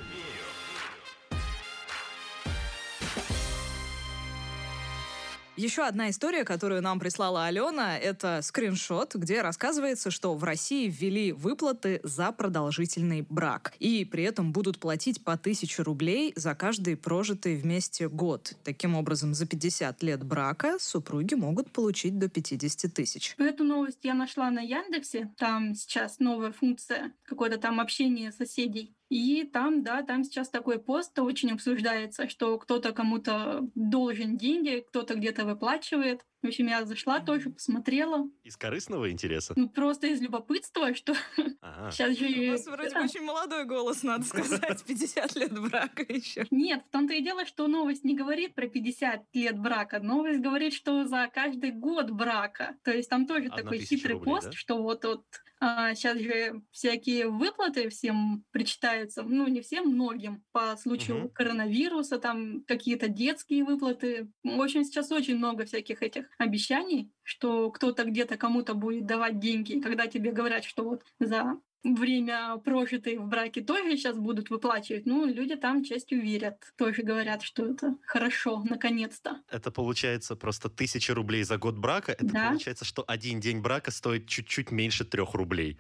Еще 5.61 5.83
одна 5.83 6.09
история, 6.09 6.45
которую 6.45 6.81
нам 6.81 6.99
прислала 6.99 7.45
Алена, 7.45 7.99
это 7.99 8.41
скриншот, 8.43 9.15
где 9.15 9.43
рассказывается, 9.43 10.11
что 10.11 10.35
в 10.35 10.43
России 10.43 10.89
ввели 10.89 11.33
выплаты 11.33 12.01
за 12.03 12.33
продолжительный 12.33 13.27
брак. 13.29 13.75
И 13.79 14.07
при 14.07 14.25
этом 14.25 14.53
будут 14.53 14.79
платить 14.79 15.23
по 15.23 15.35
1000 15.35 15.85
рублей 15.85 16.33
за 16.35 16.55
каждый 16.55 16.97
прожитый 16.97 17.57
вместе 17.57 18.09
год. 18.09 18.55
Таким 18.65 18.97
образом, 18.97 19.35
за 19.35 19.45
50 19.45 20.03
лет 20.03 20.25
брака 20.25 20.79
супруги 20.81 21.35
могут 21.35 21.71
получить 21.71 22.19
до 22.19 22.31
50 22.31 22.95
тысяч. 22.95 23.35
Эту 23.37 23.63
новость 23.63 23.99
я 24.03 24.15
нашла 24.15 24.51
на 24.51 24.61
Яндексе. 24.61 25.31
Там 25.37 25.75
сейчас 25.75 26.21
новая 26.21 26.53
функция, 26.53 27.13
какое-то 27.25 27.59
там 27.59 27.81
общение 27.81 28.33
соседей. 28.33 28.95
И 29.11 29.43
там, 29.45 29.83
да, 29.83 30.03
там 30.03 30.23
сейчас 30.23 30.49
такой 30.49 30.79
пост 30.79 31.19
очень 31.19 31.51
обсуждается, 31.51 32.29
что 32.29 32.57
кто-то 32.59 32.93
кому-то 32.93 33.69
должен 33.75 34.37
деньги, 34.37 34.85
кто-то 34.89 35.17
где-то 35.17 35.45
выплачивает. 35.45 36.25
В 36.43 36.47
общем, 36.47 36.69
я 36.69 36.85
зашла 36.87 37.19
тоже, 37.19 37.51
посмотрела. 37.51 38.31
Из 38.45 38.57
корыстного 38.57 39.11
интереса? 39.11 39.53
Ну, 39.57 39.69
просто 39.69 40.07
из 40.07 40.23
любопытства, 40.23 40.95
что 40.95 41.15
ага. 41.61 41.91
сейчас 41.91 42.17
же... 42.17 42.27
У 42.27 42.53
вас 42.53 42.67
вроде 42.67 42.91
да. 42.91 43.03
очень 43.03 43.23
молодой 43.23 43.65
голос, 43.65 44.05
надо 44.05 44.25
сказать, 44.25 44.85
50 44.87 45.35
лет 45.35 45.61
брака 45.61 46.05
еще. 46.09 46.47
Нет, 46.53 46.85
в 46.89 46.93
том-то 46.93 47.13
и 47.13 47.23
дело, 47.23 47.45
что 47.47 47.67
новость 47.67 48.05
не 48.05 48.15
говорит 48.15 48.55
про 48.55 48.69
50 48.69 49.25
лет 49.35 49.59
брака. 49.59 49.99
Новость 49.99 50.41
говорит, 50.41 50.73
что 50.73 51.05
за 51.05 51.29
каждый 51.35 51.73
год 51.73 52.11
брака. 52.11 52.77
То 52.85 52.93
есть 52.93 53.11
там 53.11 53.27
тоже 53.27 53.51
такой 53.51 53.81
хитрый 53.81 54.15
рублей, 54.15 54.35
пост, 54.35 54.47
да? 54.47 54.53
что 54.53 54.81
вот, 54.81 55.05
вот 55.05 55.25
а, 55.61 55.95
сейчас 55.95 56.19
же 56.19 56.63
всякие 56.71 57.29
выплаты 57.29 57.91
всем 57.91 58.45
причитаются, 58.51 59.23
ну 59.23 59.47
не 59.47 59.61
всем, 59.61 59.91
многим, 59.91 60.43
по 60.53 60.75
случаю 60.79 61.25
угу. 61.25 61.29
коронавируса, 61.29 62.19
там 62.19 62.63
какие-то 62.67 63.09
детские 63.09 63.65
выплаты. 63.65 64.31
В 64.43 64.61
общем, 64.61 64.85
сейчас 64.85 65.13
очень 65.13 65.37
много 65.37 65.67
всяких 65.67 66.03
этих 66.03 66.25
обещаний, 66.39 67.13
что 67.23 67.71
кто-то 67.71 68.05
где-то 68.05 68.39
кому-то 68.39 68.73
будет 68.73 69.05
давать 69.05 69.39
деньги, 69.39 69.73
и 69.73 69.81
когда 69.83 70.07
тебе 70.07 70.33
говорят, 70.33 70.65
что 70.65 70.83
вот 70.83 71.03
за 71.19 71.61
время 71.83 72.57
прожитое 72.59 73.19
в 73.19 73.27
браке 73.27 73.61
тоже 73.61 73.97
сейчас 73.97 74.17
будут 74.17 74.51
выплачивать. 74.51 75.07
Ну, 75.07 75.27
люди 75.27 75.57
там 75.57 75.85
частью 75.85 76.21
верят. 76.23 76.73
Тоже 76.77 77.03
говорят, 77.03 77.43
что 77.43 77.67
это 77.67 77.97
хорошо, 78.05 78.63
наконец-то. 78.69 79.41
Это 79.51 79.71
получается 79.71 80.37
просто 80.37 80.69
тысяча 80.69 81.15
рублей 81.15 81.43
за 81.43 81.59
год 81.59 81.77
брака. 81.77 82.13
Это 82.13 82.27
да? 82.27 82.49
получается, 82.49 82.85
что 82.85 83.05
один 83.07 83.41
день 83.41 83.61
брака 83.61 83.91
стоит 83.91 84.29
чуть-чуть 84.29 84.71
меньше 84.71 85.05
трех 85.05 85.35
рублей. 85.35 85.79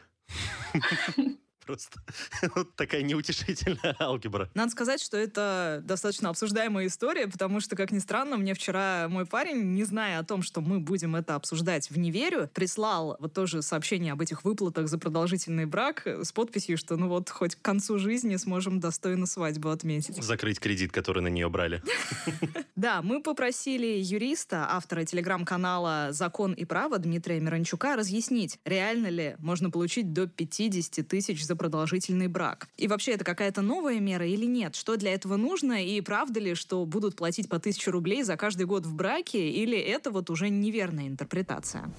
Просто 1.70 2.00
вот 2.56 2.74
такая 2.74 3.02
неутешительная 3.02 3.94
алгебра. 4.00 4.50
Надо 4.54 4.72
сказать, 4.72 5.00
что 5.00 5.16
это 5.16 5.80
достаточно 5.84 6.28
обсуждаемая 6.30 6.88
история, 6.88 7.28
потому 7.28 7.60
что, 7.60 7.76
как 7.76 7.92
ни 7.92 8.00
странно, 8.00 8.36
мне 8.36 8.54
вчера 8.54 9.06
мой 9.08 9.24
парень, 9.24 9.72
не 9.72 9.84
зная 9.84 10.18
о 10.18 10.24
том, 10.24 10.42
что 10.42 10.60
мы 10.60 10.80
будем 10.80 11.14
это 11.14 11.36
обсуждать 11.36 11.88
в 11.88 11.96
«Неверю», 11.96 12.50
прислал 12.52 13.16
вот 13.20 13.34
тоже 13.34 13.62
сообщение 13.62 14.12
об 14.12 14.20
этих 14.20 14.42
выплатах 14.42 14.88
за 14.88 14.98
продолжительный 14.98 15.66
брак 15.66 16.06
с 16.06 16.32
подписью, 16.32 16.76
что 16.76 16.96
ну 16.96 17.08
вот 17.08 17.30
хоть 17.30 17.54
к 17.54 17.62
концу 17.62 17.98
жизни 17.98 18.34
сможем 18.34 18.80
достойно 18.80 19.26
свадьбу 19.26 19.68
отметить. 19.68 20.20
Закрыть 20.20 20.58
кредит, 20.58 20.90
который 20.90 21.22
на 21.22 21.28
нее 21.28 21.48
брали. 21.48 21.82
Да, 22.76 23.02
мы 23.02 23.22
попросили 23.22 24.00
юриста, 24.00 24.66
автора 24.70 25.04
телеграм-канала 25.04 26.08
«Закон 26.12 26.54
и 26.54 26.64
право» 26.64 26.98
Дмитрия 26.98 27.38
Миранчука 27.38 27.94
разъяснить, 27.94 28.58
реально 28.64 29.08
ли 29.08 29.36
можно 29.38 29.70
получить 29.70 30.14
до 30.14 30.26
50 30.26 31.06
тысяч 31.06 31.44
за 31.44 31.56
продолжительный 31.61 32.26
брак. 32.26 32.69
И 32.79 32.88
вообще 32.88 33.12
это 33.12 33.23
какая-то 33.23 33.61
новая 33.61 34.00
мера 34.00 34.26
или 34.26 34.47
нет? 34.47 34.75
Что 34.75 34.97
для 34.97 35.12
этого 35.12 35.37
нужно? 35.37 35.85
И 35.85 36.00
правда 36.00 36.40
ли, 36.40 36.55
что 36.55 36.87
будут 36.87 37.17
платить 37.17 37.50
по 37.50 37.59
тысяче 37.59 37.90
рублей 37.90 38.23
за 38.23 38.38
каждый 38.38 38.64
год 38.64 38.87
в 38.87 38.95
браке? 38.95 39.50
Или 39.50 39.79
это 39.79 40.11
вот 40.11 40.31
уже 40.31 40.49
неверная 40.49 41.07
интерпретация? 41.07 41.90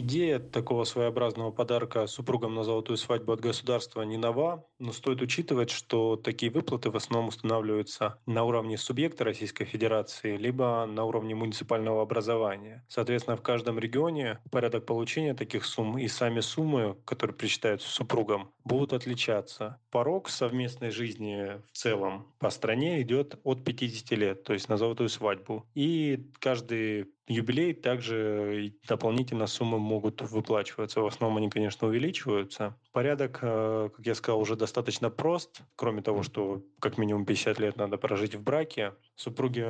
Идея 0.00 0.38
такого 0.38 0.84
своеобразного 0.84 1.50
подарка 1.50 2.06
супругам 2.06 2.54
на 2.54 2.62
золотую 2.62 2.96
свадьбу 2.96 3.32
от 3.32 3.40
государства 3.40 4.02
не 4.02 4.16
нова, 4.16 4.64
но 4.78 4.92
стоит 4.92 5.20
учитывать, 5.20 5.70
что 5.70 6.14
такие 6.14 6.52
выплаты 6.52 6.90
в 6.90 6.94
основном 6.94 7.30
устанавливаются 7.30 8.20
на 8.24 8.44
уровне 8.44 8.78
субъекта 8.78 9.24
Российской 9.24 9.64
Федерации, 9.64 10.36
либо 10.36 10.86
на 10.86 11.02
уровне 11.02 11.34
муниципального 11.34 12.00
образования. 12.00 12.86
Соответственно, 12.88 13.36
в 13.36 13.42
каждом 13.42 13.80
регионе 13.80 14.38
порядок 14.52 14.86
получения 14.86 15.34
таких 15.34 15.64
сумм 15.64 15.98
и 15.98 16.06
сами 16.06 16.38
суммы, 16.38 16.96
которые 17.04 17.34
причитаются 17.34 17.88
супругам, 17.88 18.52
будут 18.62 18.92
отличаться. 18.92 19.80
Порог 19.90 20.28
совместной 20.28 20.90
жизни 20.90 21.60
в 21.66 21.76
целом 21.76 22.32
по 22.38 22.50
стране 22.50 23.02
идет 23.02 23.40
от 23.42 23.64
50 23.64 24.10
лет, 24.12 24.44
то 24.44 24.52
есть 24.52 24.68
на 24.68 24.76
золотую 24.76 25.08
свадьбу. 25.08 25.66
И 25.74 26.30
каждый 26.38 27.06
юбилей 27.28 27.74
также 27.74 28.74
дополнительно 28.86 29.46
суммы 29.46 29.78
могут 29.78 30.22
выплачиваться. 30.22 31.00
В 31.00 31.06
основном 31.06 31.38
они, 31.38 31.50
конечно, 31.50 31.86
увеличиваются. 31.86 32.76
Порядок, 32.92 33.38
э, 33.42 33.90
как 33.94 34.06
я 34.06 34.14
сказал, 34.14 34.40
уже 34.40 34.56
достаточно 34.56 35.10
прост. 35.10 35.60
Кроме 35.76 36.02
того, 36.02 36.22
что 36.22 36.62
как 36.80 36.98
минимум 36.98 37.26
50 37.26 37.58
лет 37.60 37.76
надо 37.76 37.98
прожить 37.98 38.34
в 38.34 38.42
браке, 38.42 38.94
супруги 39.14 39.64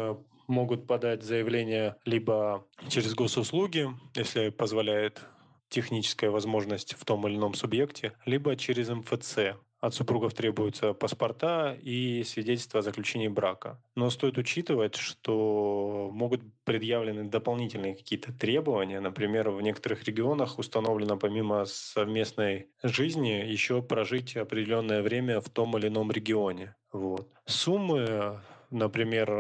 могут 0.47 0.87
подать 0.87 1.23
заявление 1.23 1.97
либо 2.05 2.67
через 2.89 3.15
госуслуги, 3.15 3.89
если 4.15 4.49
позволяет 4.49 5.21
техническая 5.69 6.31
возможность 6.31 6.95
в 6.95 7.05
том 7.05 7.27
или 7.29 7.37
ином 7.37 7.55
субъекте, 7.55 8.15
либо 8.25 8.57
через 8.57 8.89
МФЦ. 8.89 9.59
От 9.81 9.95
супругов 9.95 10.35
требуются 10.35 10.93
паспорта 10.93 11.77
и 11.81 12.25
свидетельства 12.25 12.81
о 12.81 12.83
заключении 12.83 13.29
брака. 13.29 13.81
Но 13.95 14.11
стоит 14.11 14.37
учитывать, 14.37 14.97
что 14.97 16.11
могут 16.13 16.43
предъявлены 16.65 17.25
дополнительные 17.25 17.95
какие-то 17.95 18.33
требования. 18.33 18.99
Например, 18.99 19.51
в 19.51 19.63
некоторых 19.63 20.03
регионах 20.05 20.59
установлено 20.59 21.17
помимо 21.17 21.65
совместной 21.65 22.71
жизни 22.83 23.45
еще 23.47 23.81
прожить 23.81 24.37
определенное 24.37 25.03
время 25.03 25.41
в 25.41 25.49
том 25.49 25.77
или 25.79 25.87
ином 25.87 26.11
регионе. 26.11 26.75
Вот. 26.93 27.29
Суммы, 27.47 28.41
например, 28.71 29.31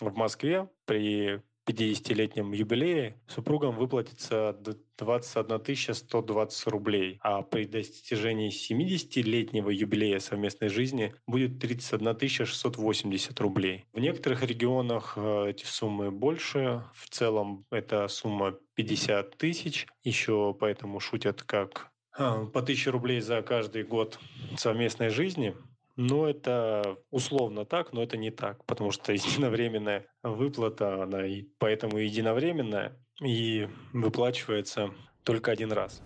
в 0.00 0.16
Москве 0.16 0.68
при 0.86 1.40
50-летнем 1.66 2.52
юбилее 2.52 3.16
супругам 3.26 3.76
выплатится 3.76 4.56
21 4.98 5.94
120 5.94 6.66
рублей, 6.68 7.18
а 7.22 7.42
при 7.42 7.64
достижении 7.64 8.50
70-летнего 8.50 9.70
юбилея 9.70 10.18
совместной 10.18 10.68
жизни 10.68 11.14
будет 11.26 11.58
31 11.58 12.46
680 12.46 13.40
рублей. 13.40 13.84
В 13.92 14.00
некоторых 14.00 14.42
регионах 14.42 15.14
э, 15.16 15.50
эти 15.50 15.64
суммы 15.64 16.10
больше. 16.10 16.84
В 16.94 17.08
целом 17.08 17.64
это 17.70 18.08
сумма 18.08 18.56
50 18.74 19.36
тысяч. 19.36 19.86
Еще 20.02 20.54
поэтому 20.58 21.00
шутят 21.00 21.42
как 21.42 21.90
э, 22.18 22.46
по 22.52 22.60
1000 22.60 22.90
рублей 22.90 23.20
за 23.20 23.42
каждый 23.42 23.84
год 23.84 24.18
совместной 24.56 25.08
жизни. 25.08 25.56
Но 25.96 26.28
это 26.28 26.96
условно 27.10 27.64
так, 27.64 27.92
но 27.92 28.02
это 28.02 28.16
не 28.16 28.30
так, 28.30 28.64
потому 28.64 28.90
что 28.90 29.12
единовременная 29.12 30.06
выплата, 30.22 31.02
она 31.02 31.26
и 31.26 31.44
поэтому 31.58 31.98
единовременная 31.98 32.98
и 33.22 33.68
выплачивается 33.92 34.90
только 35.22 35.52
один 35.52 35.72
раз. 35.72 36.02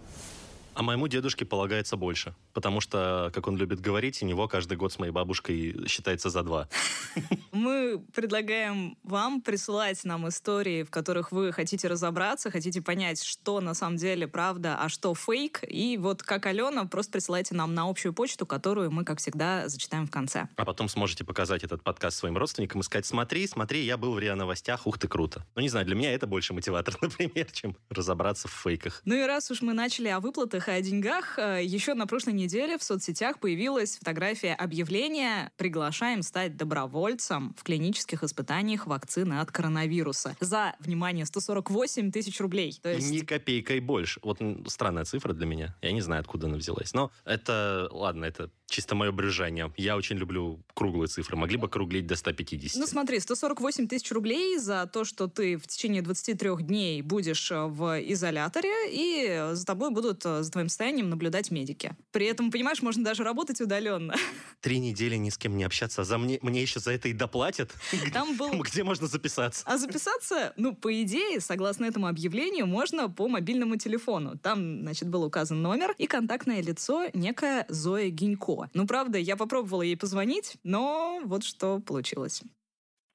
А 0.74 0.82
моему 0.82 1.08
дедушке 1.08 1.44
полагается 1.44 1.96
больше, 1.96 2.34
потому 2.58 2.80
что, 2.80 3.30
как 3.32 3.46
он 3.46 3.56
любит 3.56 3.80
говорить, 3.80 4.20
у 4.20 4.26
него 4.26 4.48
каждый 4.48 4.76
год 4.76 4.92
с 4.92 4.98
моей 4.98 5.12
бабушкой 5.12 5.86
считается 5.86 6.28
за 6.28 6.42
два. 6.42 6.68
Мы 7.52 8.00
предлагаем 8.12 8.98
вам 9.04 9.42
присылать 9.42 10.02
нам 10.02 10.28
истории, 10.28 10.82
в 10.82 10.90
которых 10.90 11.30
вы 11.30 11.52
хотите 11.52 11.86
разобраться, 11.86 12.50
хотите 12.50 12.82
понять, 12.82 13.22
что 13.22 13.60
на 13.60 13.74
самом 13.74 13.96
деле 13.96 14.26
правда, 14.26 14.76
а 14.76 14.88
что 14.88 15.14
фейк. 15.14 15.62
И 15.68 15.96
вот 15.98 16.24
как 16.24 16.46
Алена, 16.46 16.84
просто 16.86 17.12
присылайте 17.12 17.54
нам 17.54 17.76
на 17.76 17.88
общую 17.88 18.12
почту, 18.12 18.44
которую 18.44 18.90
мы, 18.90 19.04
как 19.04 19.20
всегда, 19.20 19.68
зачитаем 19.68 20.08
в 20.08 20.10
конце. 20.10 20.48
А 20.56 20.64
потом 20.64 20.88
сможете 20.88 21.22
показать 21.22 21.62
этот 21.62 21.84
подкаст 21.84 22.18
своим 22.18 22.36
родственникам 22.36 22.80
и 22.80 22.82
сказать, 22.82 23.06
смотри, 23.06 23.46
смотри, 23.46 23.84
я 23.84 23.96
был 23.96 24.14
в 24.14 24.18
РИА 24.18 24.34
Новостях, 24.34 24.84
ух 24.88 24.98
ты, 24.98 25.06
круто. 25.06 25.46
Ну, 25.54 25.62
не 25.62 25.68
знаю, 25.68 25.86
для 25.86 25.94
меня 25.94 26.12
это 26.12 26.26
больше 26.26 26.54
мотиватор, 26.54 26.96
например, 27.00 27.46
чем 27.52 27.76
разобраться 27.88 28.48
в 28.48 28.52
фейках. 28.52 29.00
Ну 29.04 29.14
и 29.14 29.22
раз 29.22 29.48
уж 29.52 29.62
мы 29.62 29.74
начали 29.74 30.08
о 30.08 30.18
выплатах 30.18 30.66
и 30.66 30.72
о 30.72 30.80
деньгах, 30.80 31.38
э, 31.38 31.62
еще 31.62 31.94
на 31.94 32.08
прошлой 32.08 32.32
неделе 32.32 32.47
в 32.78 32.82
соцсетях 32.82 33.38
появилась 33.38 33.96
фотография 33.98 34.54
объявления 34.54 35.52
«Приглашаем 35.56 36.22
стать 36.22 36.56
добровольцем 36.56 37.54
в 37.58 37.62
клинических 37.62 38.22
испытаниях 38.24 38.86
вакцины 38.86 39.40
от 39.40 39.50
коронавируса» 39.50 40.36
за, 40.40 40.74
внимание, 40.80 41.26
148 41.26 42.12
тысяч 42.12 42.40
рублей. 42.40 42.78
То 42.82 42.92
есть... 42.92 43.10
Ни 43.10 43.20
копейкой 43.20 43.80
больше. 43.80 44.20
Вот 44.22 44.38
странная 44.66 45.04
цифра 45.04 45.32
для 45.32 45.46
меня. 45.46 45.76
Я 45.82 45.92
не 45.92 46.00
знаю, 46.00 46.20
откуда 46.20 46.46
она 46.46 46.56
взялась. 46.56 46.94
Но 46.94 47.10
это, 47.24 47.88
ладно, 47.92 48.24
это 48.24 48.50
чисто 48.68 48.94
мое 48.94 49.10
брюзжание. 49.12 49.72
Я 49.76 49.96
очень 49.96 50.16
люблю 50.16 50.62
круглые 50.74 51.08
цифры. 51.08 51.36
Могли 51.36 51.56
бы 51.56 51.66
округлить 51.66 52.06
до 52.06 52.16
150. 52.16 52.78
Ну 52.78 52.86
смотри, 52.86 53.18
148 53.18 53.88
тысяч 53.88 54.10
рублей 54.12 54.58
за 54.58 54.86
то, 54.86 55.04
что 55.04 55.26
ты 55.26 55.56
в 55.56 55.66
течение 55.66 56.02
23 56.02 56.56
дней 56.60 57.02
будешь 57.02 57.50
э, 57.50 57.66
в 57.66 58.00
изоляторе, 58.12 58.70
и 58.90 59.54
за 59.54 59.66
тобой 59.66 59.90
будут, 59.90 60.24
э, 60.24 60.42
за 60.42 60.50
твоим 60.50 60.68
состоянием 60.68 61.08
наблюдать 61.08 61.50
медики. 61.50 61.96
При 62.12 62.26
этом, 62.28 62.50
понимаешь, 62.50 62.82
можно 62.82 63.04
даже 63.04 63.24
работать 63.24 63.60
удаленно. 63.60 64.14
Три 64.60 64.78
недели 64.78 65.16
ни 65.16 65.30
с 65.30 65.38
кем 65.38 65.56
не 65.56 65.64
общаться, 65.64 66.02
а 66.02 66.04
за 66.04 66.18
мне, 66.18 66.38
мне 66.42 66.62
еще 66.62 66.80
за 66.80 66.92
это 66.92 67.08
и 67.08 67.12
доплатят? 67.12 67.74
Там 68.12 68.36
был... 68.36 68.50
Где 68.62 68.84
можно 68.84 69.06
записаться? 69.06 69.64
А 69.66 69.78
записаться, 69.78 70.52
ну, 70.56 70.74
по 70.74 71.02
идее, 71.02 71.40
согласно 71.40 71.84
этому 71.84 72.06
объявлению, 72.06 72.66
можно 72.66 73.08
по 73.08 73.28
мобильному 73.28 73.76
телефону. 73.76 74.38
Там, 74.38 74.82
значит, 74.82 75.08
был 75.08 75.24
указан 75.24 75.62
номер 75.62 75.94
и 75.98 76.06
контактное 76.06 76.62
лицо 76.62 77.06
некая 77.14 77.66
Зоя 77.68 78.08
Гинько. 78.10 78.68
Ну, 78.74 78.86
правда, 78.86 79.18
я 79.18 79.36
попробовала 79.36 79.82
ей 79.82 79.96
позвонить, 79.96 80.56
но 80.64 81.20
вот 81.24 81.44
что 81.44 81.80
получилось. 81.80 82.42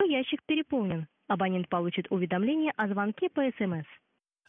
Ящик 0.02 0.42
переполнен. 0.46 1.08
Абонент 1.28 1.70
получит 1.70 2.08
уведомление 2.10 2.74
о 2.76 2.88
звонке 2.88 3.30
по 3.30 3.42
СМС. 3.58 3.86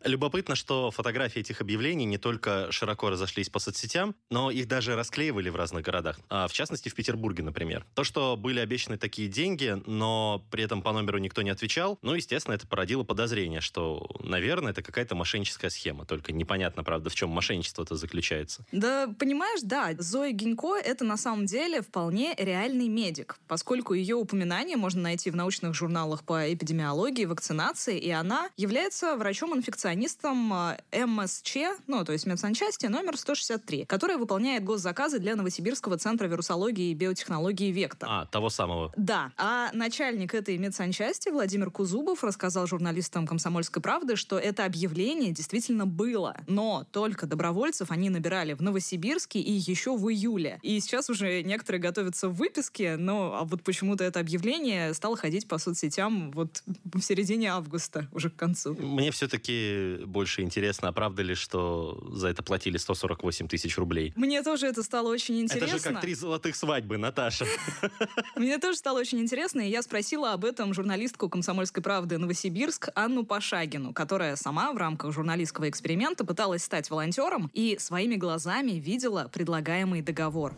Любопытно, 0.04 0.54
что 0.54 0.90
фотографии 0.90 1.40
этих 1.40 1.60
объявлений 1.60 2.04
не 2.04 2.18
только 2.18 2.70
широко 2.70 3.08
разошлись 3.08 3.48
по 3.48 3.58
соцсетям, 3.58 4.14
но 4.30 4.50
их 4.50 4.68
даже 4.68 4.96
расклеивали 4.96 5.48
в 5.48 5.56
разных 5.56 5.82
городах. 5.82 6.18
А 6.28 6.46
в 6.46 6.52
частности, 6.52 6.90
в 6.90 6.94
Петербурге, 6.94 7.42
например. 7.42 7.86
То, 7.94 8.04
что 8.04 8.36
были 8.36 8.60
обещаны 8.60 8.98
такие 8.98 9.28
деньги, 9.28 9.82
но 9.86 10.44
при 10.50 10.62
этом 10.62 10.82
по 10.82 10.92
номеру 10.92 11.18
никто 11.18 11.40
не 11.42 11.50
отвечал, 11.50 11.98
ну, 12.02 12.14
естественно, 12.14 12.54
это 12.54 12.66
породило 12.66 13.02
подозрение, 13.02 13.60
что, 13.60 14.06
наверное, 14.22 14.72
это 14.72 14.82
какая-то 14.82 15.14
мошенническая 15.14 15.70
схема. 15.70 16.04
Только 16.04 16.32
непонятно, 16.32 16.84
правда, 16.84 17.08
в 17.08 17.14
чем 17.14 17.30
мошенничество-то 17.30 17.96
заключается. 17.96 18.66
Да, 18.72 19.08
понимаешь, 19.18 19.60
да, 19.62 19.92
Зоя 19.98 20.32
Гинько— 20.32 20.76
это 20.84 21.04
на 21.04 21.16
самом 21.16 21.46
деле 21.46 21.80
вполне 21.80 22.34
реальный 22.36 22.88
медик, 22.88 23.38
поскольку 23.48 23.94
ее 23.94 24.16
упоминание 24.16 24.76
можно 24.76 25.00
найти 25.00 25.30
в 25.30 25.36
научных 25.36 25.74
журналах 25.74 26.24
по 26.24 26.52
эпидемиологии, 26.52 27.24
вакцинации, 27.24 27.98
и 27.98 28.10
она 28.10 28.50
является 28.56 29.16
врачом-инфекционистом 29.16 29.93
перфекционистом 29.94 30.52
э, 30.90 31.06
МСЧ, 31.06 31.56
ну, 31.86 32.04
то 32.04 32.12
есть 32.12 32.26
медсанчасти, 32.26 32.86
номер 32.86 33.16
163, 33.16 33.84
которая 33.84 34.18
выполняет 34.18 34.64
госзаказы 34.64 35.18
для 35.18 35.36
Новосибирского 35.36 35.98
центра 35.98 36.26
вирусологии 36.26 36.90
и 36.90 36.94
биотехнологии 36.94 37.70
«Вектор». 37.70 38.08
А, 38.10 38.26
того 38.26 38.50
самого. 38.50 38.92
Да. 38.96 39.32
А 39.36 39.70
начальник 39.72 40.34
этой 40.34 40.58
медсанчасти 40.58 41.28
Владимир 41.28 41.70
Кузубов 41.70 42.24
рассказал 42.24 42.66
журналистам 42.66 43.26
«Комсомольской 43.26 43.82
правды», 43.82 44.16
что 44.16 44.38
это 44.38 44.64
объявление 44.64 45.32
действительно 45.32 45.86
было, 45.86 46.36
но 46.46 46.86
только 46.90 47.26
добровольцев 47.26 47.90
они 47.90 48.10
набирали 48.10 48.54
в 48.54 48.60
Новосибирске 48.60 49.40
и 49.40 49.52
еще 49.52 49.96
в 49.96 50.08
июле. 50.10 50.58
И 50.62 50.80
сейчас 50.80 51.10
уже 51.10 51.42
некоторые 51.42 51.80
готовятся 51.80 52.28
в 52.28 52.34
выписке, 52.34 52.96
но 52.96 53.36
а 53.38 53.44
вот 53.44 53.62
почему-то 53.62 54.04
это 54.04 54.20
объявление 54.20 54.92
стало 54.94 55.16
ходить 55.16 55.46
по 55.46 55.58
соцсетям 55.58 56.30
вот 56.32 56.62
в 56.84 57.00
середине 57.00 57.52
августа, 57.52 58.08
уже 58.12 58.30
к 58.30 58.36
концу. 58.36 58.74
Мне 58.74 59.10
все-таки 59.10 59.83
больше 60.06 60.42
интересно, 60.42 60.88
а 60.88 60.92
правда 60.92 61.22
ли, 61.22 61.34
что 61.34 62.02
за 62.12 62.28
это 62.28 62.42
платили 62.42 62.76
148 62.76 63.48
тысяч 63.48 63.76
рублей? 63.78 64.12
Мне 64.16 64.42
тоже 64.42 64.66
это 64.66 64.82
стало 64.82 65.08
очень 65.08 65.40
интересно. 65.40 65.76
Это 65.76 65.78
же 65.78 65.82
как 65.82 66.00
три 66.00 66.14
золотых 66.14 66.56
свадьбы, 66.56 66.96
Наташа. 66.96 67.46
Мне 68.36 68.58
тоже 68.58 68.78
стало 68.78 69.00
очень 69.00 69.20
интересно, 69.20 69.60
и 69.60 69.70
я 69.70 69.82
спросила 69.82 70.32
об 70.32 70.44
этом 70.44 70.74
журналистку 70.74 71.28
«Комсомольской 71.28 71.82
правды» 71.82 72.18
Новосибирск 72.18 72.88
Анну 72.94 73.24
Пашагину, 73.24 73.92
которая 73.92 74.36
сама 74.36 74.72
в 74.72 74.76
рамках 74.76 75.12
журналистского 75.12 75.68
эксперимента 75.68 76.24
пыталась 76.24 76.64
стать 76.64 76.90
волонтером 76.90 77.50
и 77.54 77.76
своими 77.78 78.16
глазами 78.16 78.72
видела 78.72 79.30
предлагаемый 79.32 80.02
договор. 80.02 80.54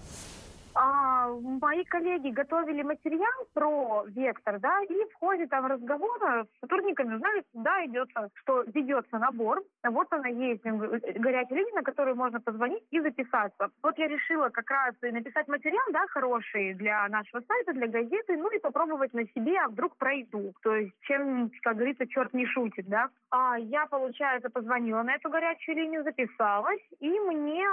А, 0.78 1.28
мои 1.28 1.84
коллеги 1.84 2.28
готовили 2.28 2.82
материал 2.82 3.46
про 3.54 4.04
вектор, 4.08 4.60
да, 4.60 4.82
и 4.82 5.04
в 5.10 5.14
ходе 5.14 5.46
там 5.46 5.64
разговора 5.64 6.44
с 6.44 6.60
сотрудниками 6.60 7.14
узнали, 7.14 7.44
да, 7.54 7.82
идется, 7.86 8.28
что 8.34 8.62
ведется 8.74 9.18
набор. 9.18 9.62
Вот 9.82 10.06
она 10.10 10.28
есть 10.28 10.62
горячая 10.64 11.58
линия, 11.58 11.76
на 11.76 11.82
которую 11.82 12.16
можно 12.16 12.40
позвонить 12.40 12.84
и 12.90 13.00
записаться. 13.00 13.70
Вот 13.82 13.96
я 13.96 14.06
решила 14.06 14.50
как 14.50 14.70
раз 14.70 14.94
и 15.02 15.10
написать 15.10 15.48
материал, 15.48 15.84
да, 15.92 16.06
хороший 16.08 16.74
для 16.74 17.08
нашего 17.08 17.40
сайта, 17.40 17.72
для 17.72 17.86
газеты, 17.86 18.36
ну 18.36 18.50
и 18.50 18.58
попробовать 18.58 19.14
на 19.14 19.24
себе, 19.28 19.58
а 19.58 19.68
вдруг 19.68 19.96
пройду. 19.96 20.52
То 20.62 20.76
есть 20.76 20.92
чем, 21.02 21.50
как 21.62 21.76
говорится, 21.76 22.06
черт 22.06 22.34
не 22.34 22.44
шутит, 22.44 22.86
да. 22.86 23.08
А 23.30 23.58
я, 23.58 23.86
получается, 23.86 24.50
позвонила 24.50 25.02
на 25.02 25.14
эту 25.14 25.30
горячую 25.30 25.76
линию, 25.76 26.04
записалась, 26.04 26.82
и 27.00 27.08
мне 27.08 27.66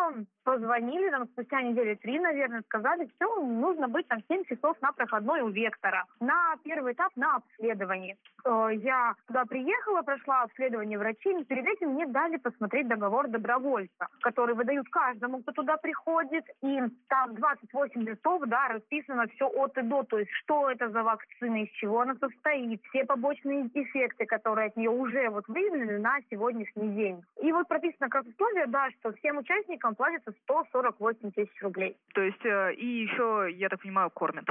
позвонили 0.45 1.09
там 1.09 1.27
спустя 1.27 1.61
недели 1.61 1.95
три, 1.95 2.19
наверное, 2.19 2.61
сказали, 2.61 2.92
все, 3.15 3.35
нужно 3.41 3.87
быть 3.87 4.07
там 4.07 4.19
7 4.27 4.43
часов 4.45 4.77
на 4.81 4.91
проходной 4.91 5.41
у 5.41 5.49
Вектора. 5.49 6.05
На 6.19 6.55
первый 6.63 6.93
этап 6.93 7.11
на 7.15 7.37
обследовании. 7.37 8.17
Э, 8.45 8.69
я 8.73 9.15
туда 9.27 9.45
приехала, 9.45 10.01
прошла 10.01 10.43
обследование 10.43 10.97
врачей, 10.97 11.41
и 11.41 11.45
перед 11.45 11.65
этим 11.65 11.91
мне 11.91 12.05
дали 12.07 12.37
посмотреть 12.37 12.87
договор 12.87 13.27
добровольца, 13.27 14.07
который 14.21 14.55
выдают 14.55 14.87
каждому, 14.89 15.41
кто 15.41 15.51
туда 15.51 15.77
приходит, 15.77 16.45
и 16.61 16.79
там 17.07 17.35
28 17.35 18.01
листов, 18.01 18.43
да, 18.47 18.67
расписано 18.69 19.27
все 19.35 19.47
от 19.47 19.77
и 19.77 19.81
до, 19.81 20.03
то 20.03 20.19
есть 20.19 20.31
что 20.43 20.69
это 20.69 20.89
за 20.89 21.03
вакцина, 21.03 21.63
из 21.63 21.69
чего 21.71 22.01
она 22.01 22.15
состоит, 22.15 22.81
все 22.89 23.05
побочные 23.05 23.69
эффекты, 23.73 24.25
которые 24.25 24.67
от 24.67 24.77
нее 24.77 24.89
уже 24.89 25.29
вот 25.29 25.47
выявлены 25.47 25.99
на 25.99 26.19
сегодняшний 26.29 26.89
день. 26.89 27.23
И 27.41 27.51
вот 27.51 27.67
прописано 27.67 28.09
как 28.09 28.25
условие, 28.25 28.67
да, 28.67 28.89
что 28.99 29.13
всем 29.13 29.37
участникам 29.37 29.95
платится 29.95 30.31
148 30.43 31.31
тысяч 31.31 31.61
рублей. 31.61 31.97
То 32.13 32.21
есть 32.21 32.45
э, 32.45 32.73
и 32.83 33.03
еще, 33.03 33.47
я 33.51 33.69
так 33.69 33.81
понимаю, 33.81 34.09
кормят. 34.09 34.45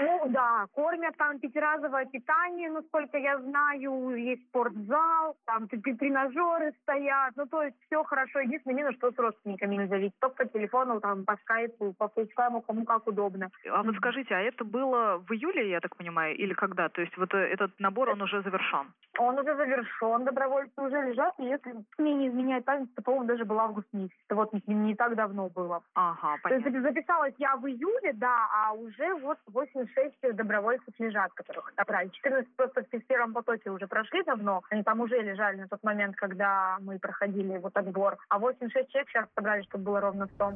Ну 0.00 0.28
да, 0.28 0.66
кормят 0.72 1.16
там 1.16 1.38
пятиразовое 1.38 2.06
питание, 2.06 2.70
насколько 2.70 3.16
я 3.16 3.38
знаю, 3.38 4.16
есть 4.16 4.42
спортзал, 4.48 5.36
там 5.46 5.68
тренажеры 5.68 6.72
стоят, 6.82 7.32
ну 7.36 7.46
то 7.46 7.62
есть 7.62 7.76
все 7.86 8.02
хорошо. 8.02 8.40
Единственное, 8.40 8.76
минус, 8.76 8.96
что 8.96 9.12
с 9.12 9.18
родственниками 9.18 9.76
не 9.76 9.86
зависит. 9.86 10.14
Только 10.20 10.44
по 10.44 10.46
телефону, 10.46 11.00
там, 11.00 11.24
по 11.24 11.36
скайпу, 11.36 11.94
по 11.96 12.08
фейскайму, 12.08 12.62
кому 12.62 12.84
как 12.84 13.06
удобно. 13.06 13.50
А 13.70 13.82
вот 13.82 13.94
скажите, 13.96 14.34
а 14.34 14.40
это 14.40 14.64
было 14.64 15.22
в 15.28 15.32
июле, 15.32 15.70
я 15.70 15.80
так 15.80 15.96
понимаю, 15.96 16.36
или 16.36 16.54
когда? 16.54 16.88
То 16.88 17.00
есть 17.00 17.16
вот 17.16 17.32
э, 17.34 17.38
этот 17.38 17.78
набор, 17.78 18.10
он 18.10 18.22
уже 18.22 18.42
завершен? 18.42 18.92
Он 19.18 19.38
уже 19.38 19.54
завершен, 19.54 20.24
добровольцы 20.24 20.80
уже 20.80 21.02
лежат, 21.02 21.34
и 21.38 21.44
если 21.44 21.72
мне 21.98 22.14
не 22.14 22.28
изменяет 22.28 22.64
память, 22.64 22.92
то, 22.96 23.02
по-моему, 23.02 23.26
даже 23.26 23.44
был 23.44 23.60
август 23.60 23.92
месяц. 23.92 24.12
Вот 24.28 24.52
не, 24.52 24.74
не 24.74 24.94
так 24.96 25.14
давно 25.14 25.48
было. 25.48 25.82
Ага, 25.94 26.36
понятно. 26.42 26.70
То 26.70 26.76
есть 26.76 26.82
записалась 26.82 27.34
я 27.38 27.56
в 27.56 27.63
июле, 27.68 28.12
да, 28.14 28.48
а 28.52 28.72
уже 28.72 29.14
вот 29.14 29.38
86 29.46 30.36
добровольцев 30.36 30.94
лежат, 30.98 31.32
которых 31.32 31.72
отобрали. 31.74 32.08
14 32.08 32.56
просто 32.56 32.84
в 32.90 33.04
первом 33.06 33.32
потоке 33.32 33.70
уже 33.70 33.86
прошли 33.86 34.22
давно, 34.24 34.62
они 34.70 34.82
там 34.82 35.00
уже 35.00 35.20
лежали 35.20 35.56
на 35.56 35.68
тот 35.68 35.82
момент, 35.82 36.16
когда 36.16 36.78
мы 36.80 36.98
проходили 36.98 37.58
вот 37.58 37.76
отбор, 37.76 38.18
а 38.28 38.38
86 38.38 38.90
человек 38.90 39.10
сейчас 39.10 39.26
собрали, 39.34 39.62
чтобы 39.62 39.84
было 39.84 40.00
ровно 40.00 40.26
100. 40.34 40.54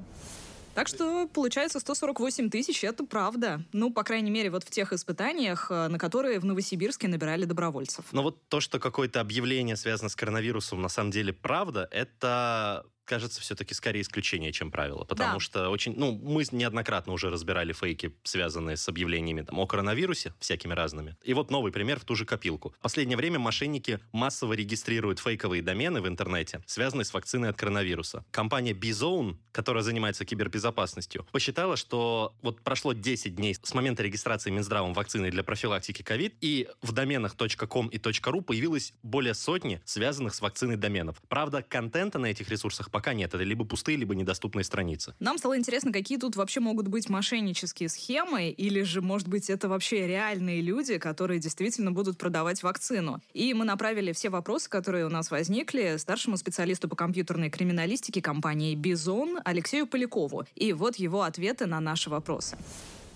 Так 0.79 0.87
что 0.87 1.27
получается 1.27 1.81
148 1.81 2.51
тысяч, 2.51 2.85
это 2.85 3.05
правда. 3.05 3.61
Ну, 3.73 3.93
по 3.93 4.05
крайней 4.05 4.31
мере, 4.31 4.49
вот 4.51 4.63
в 4.63 4.71
тех 4.71 4.93
испытаниях, 4.93 5.73
э, 5.73 5.89
на 5.89 5.99
которые 5.99 6.39
в 6.39 6.45
Новосибирске 6.45 7.09
набирали 7.09 7.47
добровольцев. 7.47 8.05
Но 8.13 8.23
вот 8.23 8.49
то, 8.49 8.61
что 8.61 8.79
какое-то 8.79 9.21
объявление 9.21 9.75
связано 9.75 10.09
с 10.09 10.15
коронавирусом, 10.15 10.81
на 10.81 10.89
самом 10.89 11.11
деле 11.11 11.33
правда, 11.33 11.89
это 11.91 12.87
кажется, 13.09 13.41
все-таки 13.41 13.75
скорее 13.75 14.03
исключение, 14.03 14.53
чем 14.53 14.71
правило. 14.71 15.05
Потому 15.05 15.35
да. 15.35 15.41
что 15.41 15.71
очень... 15.71 15.95
Ну, 15.97 16.13
мы 16.13 16.45
неоднократно 16.53 17.13
уже 17.13 17.31
разбирали 17.31 17.73
фейки, 17.73 18.15
связанные 18.23 18.77
с 18.77 18.89
объявлениями 18.89 19.43
там, 19.43 19.59
о 19.59 19.67
коронавирусе, 19.67 20.35
всякими 20.39 20.75
разными. 20.75 21.17
И 21.25 21.35
вот 21.35 21.51
новый 21.51 21.73
пример 21.73 21.99
в 21.99 22.05
ту 22.05 22.15
же 22.15 22.25
копилку. 22.25 22.75
В 22.79 22.83
последнее 22.83 23.17
время 23.17 23.39
мошенники 23.39 23.99
массово 24.13 24.53
регистрируют 24.53 25.19
фейковые 25.19 25.63
домены 25.63 26.01
в 26.01 26.07
интернете, 26.07 26.63
связанные 26.67 27.05
с 27.05 27.15
вакциной 27.15 27.49
от 27.49 27.57
коронавируса. 27.57 28.25
Компания 28.31 28.73
Bizone, 28.73 29.37
которая 29.53 29.83
занимается 29.83 30.25
кибербезопасностью, 30.25 31.27
посчитала, 31.33 31.77
что 31.77 32.35
вот 32.43 32.61
прошло 32.61 32.93
10 32.93 33.35
дней 33.35 33.57
с 33.61 33.75
момента 33.75 34.03
регистрации 34.03 34.51
Минздравом 34.51 34.93
вакцины 34.93 35.31
для 35.31 35.43
профилактики 35.43 36.03
ковид, 36.03 36.35
и 36.41 36.69
в 36.83 36.93
доменах 36.93 37.37
.com 37.37 37.89
и 37.89 37.99
.ru 37.99 38.43
появилось 38.43 38.93
более 39.03 39.35
сотни 39.35 39.81
связанных 39.85 40.35
с 40.35 40.41
вакциной 40.41 40.77
доменов. 40.77 41.23
Правда, 41.29 41.63
контента 41.63 42.19
на 42.19 42.27
этих 42.27 42.51
ресурсах 42.51 42.91
пока 42.99 43.15
нет. 43.15 43.33
Это 43.33 43.45
либо 43.45 43.65
пустые, 43.65 43.97
либо 43.97 44.17
недоступные 44.17 44.65
страницы. 44.65 45.15
Нам 45.21 45.39
стало 45.39 45.57
интересно, 45.57 45.93
какие 45.93 46.19
тут 46.19 46.35
вообще 46.35 46.59
могут 46.59 46.89
быть 46.89 47.09
мошеннические 47.09 47.89
схемы, 47.89 48.49
или 48.49 48.83
же, 48.83 49.03
может 49.03 49.29
быть, 49.29 49.51
это 49.51 49.69
вообще 49.69 50.09
реальные 50.09 50.63
люди, 50.63 50.99
которые 50.99 51.39
действительно 51.39 51.93
будут 51.93 52.19
продавать 52.19 52.65
вакцину. 52.65 53.21
И 53.35 53.55
мы 53.55 53.65
направили 53.65 54.11
все 54.11 54.31
вопросы, 54.31 54.69
которые 54.69 55.07
у 55.07 55.11
нас 55.11 55.31
возникли, 55.31 55.97
старшему 55.97 56.37
специалисту 56.37 56.89
по 56.89 56.97
компьютерной 56.97 57.51
криминалистике 57.51 58.21
компании 58.21 58.75
«Бизон» 58.75 59.39
Алексею 59.45 59.87
Полякову. 59.87 60.45
И 60.57 60.73
вот 60.73 60.97
его 60.97 61.23
ответы 61.23 61.67
на 61.67 61.79
наши 61.79 62.11
вопросы. 62.11 62.57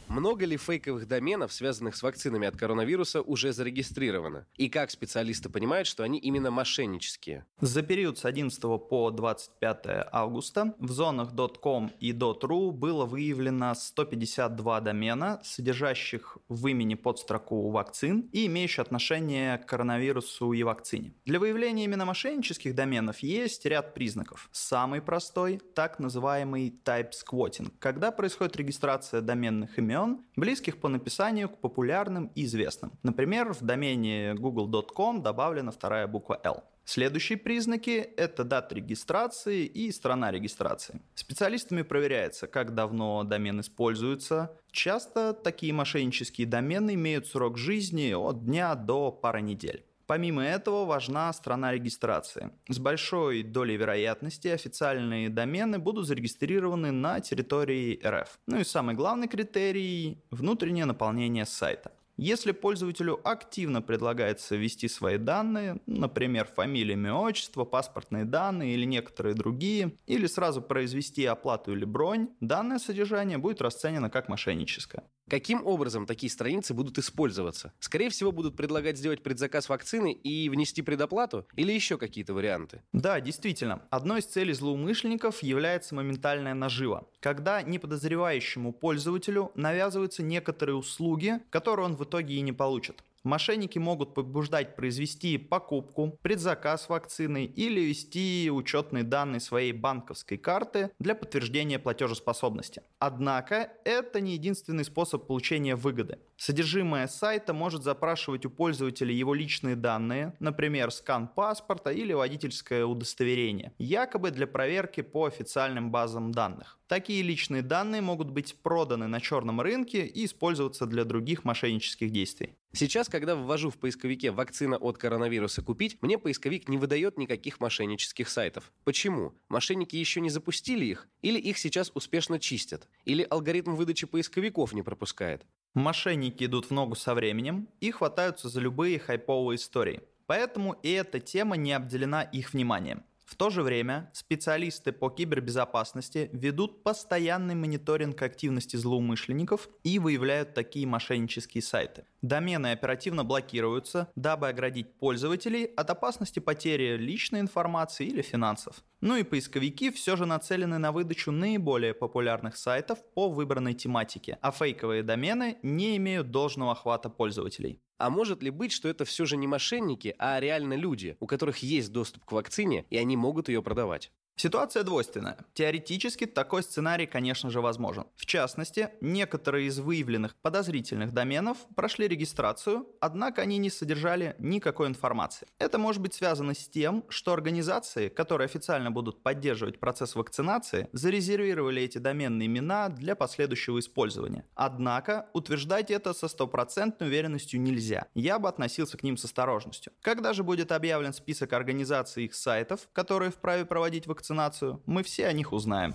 Много 0.09 0.45
ли 0.45 0.57
фейковых 0.57 1.09
доменов, 1.09 1.53
связанных 1.53 1.97
с 1.97 2.03
вакцинами 2.03 2.47
от 2.47 2.57
коронавируса, 2.57 3.23
уже 3.23 3.53
зарегистрировано? 3.53 4.47
И 4.57 4.69
как 4.69 4.91
специалисты 4.91 5.49
понимают, 5.49 5.87
что 5.89 6.03
они 6.03 6.19
именно 6.19 6.51
мошеннические? 6.51 7.47
За 7.61 7.83
период 7.83 8.19
с 8.19 8.25
11 8.25 8.61
по 8.61 9.11
25 9.11 9.87
августа 10.13 10.75
в 10.79 10.91
зонах 10.91 11.31
.com 11.63 11.91
и 11.99 12.13
.ru 12.13 12.73
было 12.73 13.07
выявлено 13.07 13.75
152 13.75 14.81
домена, 14.81 15.41
содержащих 15.45 16.37
в 16.49 16.67
имени 16.67 16.95
подстроку 16.95 17.71
вакцин 17.71 18.29
и 18.33 18.47
имеющих 18.47 18.81
отношение 18.81 19.57
к 19.59 19.67
коронавирусу 19.67 20.53
и 20.53 20.63
вакцине. 20.63 21.15
Для 21.25 21.41
выявления 21.41 21.85
именно 21.85 22.05
мошеннических 22.05 22.75
доменов 22.75 23.21
есть 23.21 23.65
ряд 23.65 23.95
признаков. 23.95 24.49
Самый 24.53 25.01
простой– 25.01 25.61
так 25.75 25.99
называемый 25.99 26.75
type 26.85 27.13
squatting, 27.13 27.73
когда 27.79 28.11
происходит 28.11 28.57
регистрация 28.57 29.21
доменных 29.21 29.79
имен 29.79 29.92
имен, 29.93 30.25
близких 30.37 30.79
по 30.79 30.89
написанию 30.89 31.49
к 31.49 31.59
популярным 31.59 32.31
и 32.35 32.45
известным. 32.45 32.93
Например, 33.03 33.53
в 33.53 33.63
домене 33.63 34.35
google.com 34.35 35.23
добавлена 35.23 35.71
вторая 35.71 36.07
буква 36.07 36.41
L. 36.45 36.65
Следующие 36.85 37.39
признаки– 37.39 37.91
это 38.17 38.43
дата 38.43 38.75
регистрации 38.75 39.65
и 39.65 39.93
страна 39.93 40.33
регистрации. 40.33 41.01
Специалистами 41.15 41.83
проверяется, 41.83 42.49
как 42.49 42.75
давно 42.75 43.23
домен 43.23 43.61
используется. 43.61 44.57
Часто 44.73 45.33
такие 45.33 45.73
мошеннические 45.73 46.47
домены 46.47 46.95
имеют 46.95 47.27
срок 47.29 47.57
жизни 47.57 48.13
от 48.13 48.45
дня 48.45 48.75
до 48.75 49.13
пары 49.13 49.43
недель. 49.43 49.85
Помимо 50.13 50.43
этого 50.43 50.85
важна 50.85 51.33
страна 51.33 51.73
регистрации. 51.73 52.51
С 52.69 52.79
большой 52.79 53.43
долей 53.43 53.79
вероятности 53.79 54.49
официальные 54.49 55.31
домены 55.31 55.79
будут 55.79 56.07
зарегистрированы 56.07 56.91
на 56.91 57.21
территории 57.21 57.99
РФ. 58.07 58.39
Ну 58.47 58.59
и 58.59 58.65
самый 58.65 58.95
главный 58.95 59.27
критерий– 59.27 60.23
внутреннее 60.31 60.85
наполнение 60.85 61.47
сайта. 61.47 61.93
Если 62.19 62.53
пользователю 62.53 63.21
активно 63.25 63.81
предлагается 63.81 64.55
ввести 64.55 64.87
свои 64.87 65.17
данные, 65.17 65.81
например, 65.87 66.45
фамилия, 66.45 66.93
имя, 66.93 67.15
отчество, 67.15 67.65
паспортные 67.65 68.27
данные 68.27 68.75
или 68.75 68.85
некоторые 68.85 69.35
другие, 69.35 69.93
или 70.07 70.27
сразу 70.27 70.61
произвести 70.61 71.25
оплату 71.25 71.73
или 71.73 71.87
бронь, 71.87 72.29
данное 72.41 72.79
содержание 72.79 73.39
будет 73.39 73.63
расценено 73.63 74.11
как 74.11 74.29
мошенническое. 74.29 75.05
Каким 75.29 75.67
образом 75.67 76.07
такие 76.07 76.31
страницы 76.31 76.75
будут 76.75 76.99
использоваться? 76.99 77.73
Скорее 77.79 78.11
всего, 78.11 78.33
будут 78.33 78.57
предлагать 78.57 78.99
сделать 78.99 79.23
предзаказ 79.23 79.69
вакцины 79.69 80.13
и 80.13 80.49
внести 80.49 80.83
предоплату 80.83 81.47
или 81.57 81.73
еще 81.73 81.97
какие-то 81.97 82.35
варианты? 82.35 82.83
Да, 82.93 83.21
действительно. 83.21 83.83
Одной 83.91 84.21
из 84.21 84.27
целей 84.27 84.53
злоумышленников 84.53 85.43
является 85.43 85.95
моментальная 85.95 86.55
нажива, 86.55 87.09
когда 87.21 87.63
неподозревающему 87.63 88.73
пользователю 88.73 89.53
навязываются 89.55 90.23
некоторые 90.23 90.77
услуги, 90.77 91.41
которые 91.51 91.87
он 91.87 91.97
в 91.97 92.05
итоге 92.05 92.35
и 92.35 92.41
не 92.41 92.53
получит. 92.53 93.03
Мошенники 93.25 93.79
могут 93.79 94.15
побуждать 94.15 94.75
произвести 94.75 95.39
покупку, 95.39 96.19
предзаказ 96.23 96.89
вакцины 96.89 97.45
или 97.45 97.81
ввести 97.81 98.51
учетные 98.53 99.05
данные 99.05 99.39
своей 99.39 99.73
банковской 99.73 100.39
карты 100.39 100.91
для 100.99 101.15
подтверждения 101.15 101.79
платежеспособности. 101.79 102.83
Однако 102.99 103.71
это 103.85 104.21
не 104.21 104.33
единственный 104.33 104.85
способ 104.85 105.27
получения 105.29 105.77
выгоды. 105.77 106.19
Содержимое 106.37 107.07
сайта 107.07 107.53
может 107.53 107.85
запрашивать 107.85 108.45
у 108.45 108.51
пользователя 108.51 109.13
его 109.13 109.35
личные 109.35 109.77
данные, 109.77 110.35
например, 110.41 110.91
скан 110.91 111.29
паспорта 111.29 111.91
или 111.91 112.13
водительское 112.13 112.85
удостоверение, 112.85 113.73
якобы 113.79 114.33
для 114.33 114.49
проверки 114.49 115.03
по 115.03 115.27
официальным 115.27 115.93
базам 115.93 116.33
данных. 116.33 116.81
Такие 116.87 117.23
личные 117.23 117.63
данные 117.63 118.03
могут 118.03 118.31
быть 118.31 118.55
проданы 118.63 119.07
на 119.07 119.21
черном 119.21 119.61
рынке 119.61 120.07
и 120.07 120.25
использоваться 120.25 120.87
для 120.87 121.05
других 121.05 121.45
мошеннических 121.45 122.11
действий. 122.11 122.57
Сейчас, 122.73 123.09
когда 123.09 123.35
ввожу 123.35 123.71
в 123.71 123.79
поисковике 123.79 124.31
«вакцина 124.31 124.77
от 124.77 124.99
коронавируса 124.99 125.63
купить», 125.63 125.99
мне 126.03 126.19
поисковик 126.19 126.69
не 126.69 126.79
выдает 126.79 127.19
никаких 127.19 127.61
мошеннических 127.61 128.29
сайтов. 128.29 128.73
Почему? 128.85 129.35
Мошенники 129.49 129.97
еще 129.97 130.21
не 130.21 130.31
запустили 130.31 130.85
их? 130.85 131.09
Или 131.23 131.39
их 131.39 131.59
сейчас 131.59 131.91
успешно 131.95 132.39
чистят? 132.39 132.89
Или 133.05 133.27
алгоритм 133.29 133.75
выдачи 133.75 134.07
поисковиков 134.07 134.73
не 134.73 134.83
пропускает? 134.83 135.47
Мошенники 135.75 136.45
идут 136.45 136.67
в 136.67 136.71
ногу 136.73 136.95
со 136.95 137.15
временем 137.15 137.69
и 137.81 137.91
хватаются 137.91 138.49
за 138.49 138.61
любые 138.61 138.99
хайповые 138.99 139.57
истории. 139.57 140.03
Поэтому 140.27 140.75
и 140.83 140.91
эта 140.91 141.21
тема 141.21 141.57
не 141.57 141.73
обделена 141.73 142.23
их 142.23 142.53
вниманием. 142.53 143.05
В 143.25 143.37
то 143.37 143.51
же 143.51 143.63
время 143.63 144.11
специалисты 144.13 144.93
по 144.93 145.09
кибербезопасности 145.09 146.29
ведут 146.33 146.83
постоянный 146.83 147.55
мониторинг 147.55 148.21
активности 148.21 148.77
злоумышленников 148.77 149.69
и 149.85 149.99
выявляют 149.99 150.55
такие 150.55 150.87
мошеннические 150.87 151.63
сайты. 151.63 152.05
Домены 152.21 152.73
оперативно 152.73 153.25
блокируются, 153.25 154.11
дабы 154.17 154.49
оградить 154.49 154.95
пользователей 154.95 155.65
от 155.65 155.91
опасности 155.91 156.41
потери 156.41 156.97
личной 156.97 157.41
информации 157.41 158.07
или 158.07 158.23
финансов. 158.23 158.83
Ну 159.03 159.17
и 159.17 159.25
поисковики 159.25 159.91
все 159.91 160.15
же 160.15 160.27
нацелены 160.27 160.79
на 160.79 160.93
выдачу 160.93 161.33
наиболее 161.33 161.93
популярных 161.93 162.57
сайтов 162.57 163.01
по 163.15 163.29
выбранной 163.29 163.75
тематике, 163.75 164.39
а 164.41 164.53
фейковые 164.53 165.03
домены 165.03 165.59
не 165.65 165.97
имеют 165.97 166.31
должного 166.31 166.71
охвата 166.71 167.11
пользователей. 167.11 167.81
А 167.99 168.11
может 168.11 168.45
ли 168.45 168.51
быть, 168.51 168.71
что 168.71 168.89
это 168.89 169.05
все 169.05 169.25
же 169.25 169.37
не 169.37 169.49
мошенники, 169.49 170.15
а 170.19 170.39
реально 170.39 170.75
люди, 170.75 171.17
у 171.19 171.27
которых 171.27 171.59
есть 171.59 171.91
доступ 171.91 172.25
к 172.25 172.31
вакцине, 172.31 172.87
и 172.91 172.97
они 172.97 173.17
могут 173.17 173.49
ее 173.49 173.61
продавать? 173.61 174.13
Ситуация 174.37 174.83
двойственная. 174.83 175.37
Теоретически 175.55 176.27
такой 176.27 176.63
сценарий, 176.63 177.07
конечно 177.07 177.51
же, 177.51 177.61
возможен. 177.61 178.07
В 178.17 178.27
частности, 178.27 178.89
некоторые 179.01 179.69
из 179.69 179.79
выявленных 179.79 180.35
подозрительных 180.37 181.13
доменов 181.13 181.59
прошли 181.77 182.09
регистрацию, 182.09 182.89
однако 183.01 183.43
они 183.43 183.59
не 183.59 183.71
содержали 183.71 184.35
никакой 184.39 184.89
информации. 184.89 185.47
Это 185.59 185.79
может 185.79 186.03
быть 186.03 186.15
связано 186.15 186.55
с 186.55 186.67
тем, 186.69 187.05
что 187.09 187.33
организации, 187.33 188.09
которые 188.09 188.47
официально 188.47 188.91
будут 188.91 189.23
поддерживать 189.23 189.79
процесс 189.79 190.17
вакцинации, 190.17 190.89
зарезервировали 190.93 191.83
эти 191.83 191.99
доменные 191.99 192.47
имена 192.47 192.89
для 192.89 193.15
последующего 193.15 193.79
использования. 193.79 194.45
Однако 194.55 195.29
утверждать 195.35 195.91
это 195.91 196.15
со 196.15 196.27
стопроцентной 196.27 197.07
уверенностью 197.07 197.61
нельзя. 197.61 198.07
Я 198.15 198.39
бы 198.39 198.49
относился 198.49 198.97
к 198.97 199.03
ним 199.03 199.17
с 199.17 199.25
осторожностью. 199.25 199.93
Когда 200.01 200.33
же 200.33 200.43
будет 200.43 200.73
объявлен 200.73 201.13
список 201.13 201.53
организаций 201.53 202.25
и 202.25 202.27
их 202.27 202.35
сайтов, 202.35 202.89
которые 202.93 203.31
вправе 203.31 203.65
проводить 203.65 204.07
вакцинацию, 204.07 204.32
вакцинацию, 204.33 204.81
мы 204.87 205.03
все 205.03 205.27
о 205.27 205.33
них 205.33 205.53
узнаем. 205.53 205.95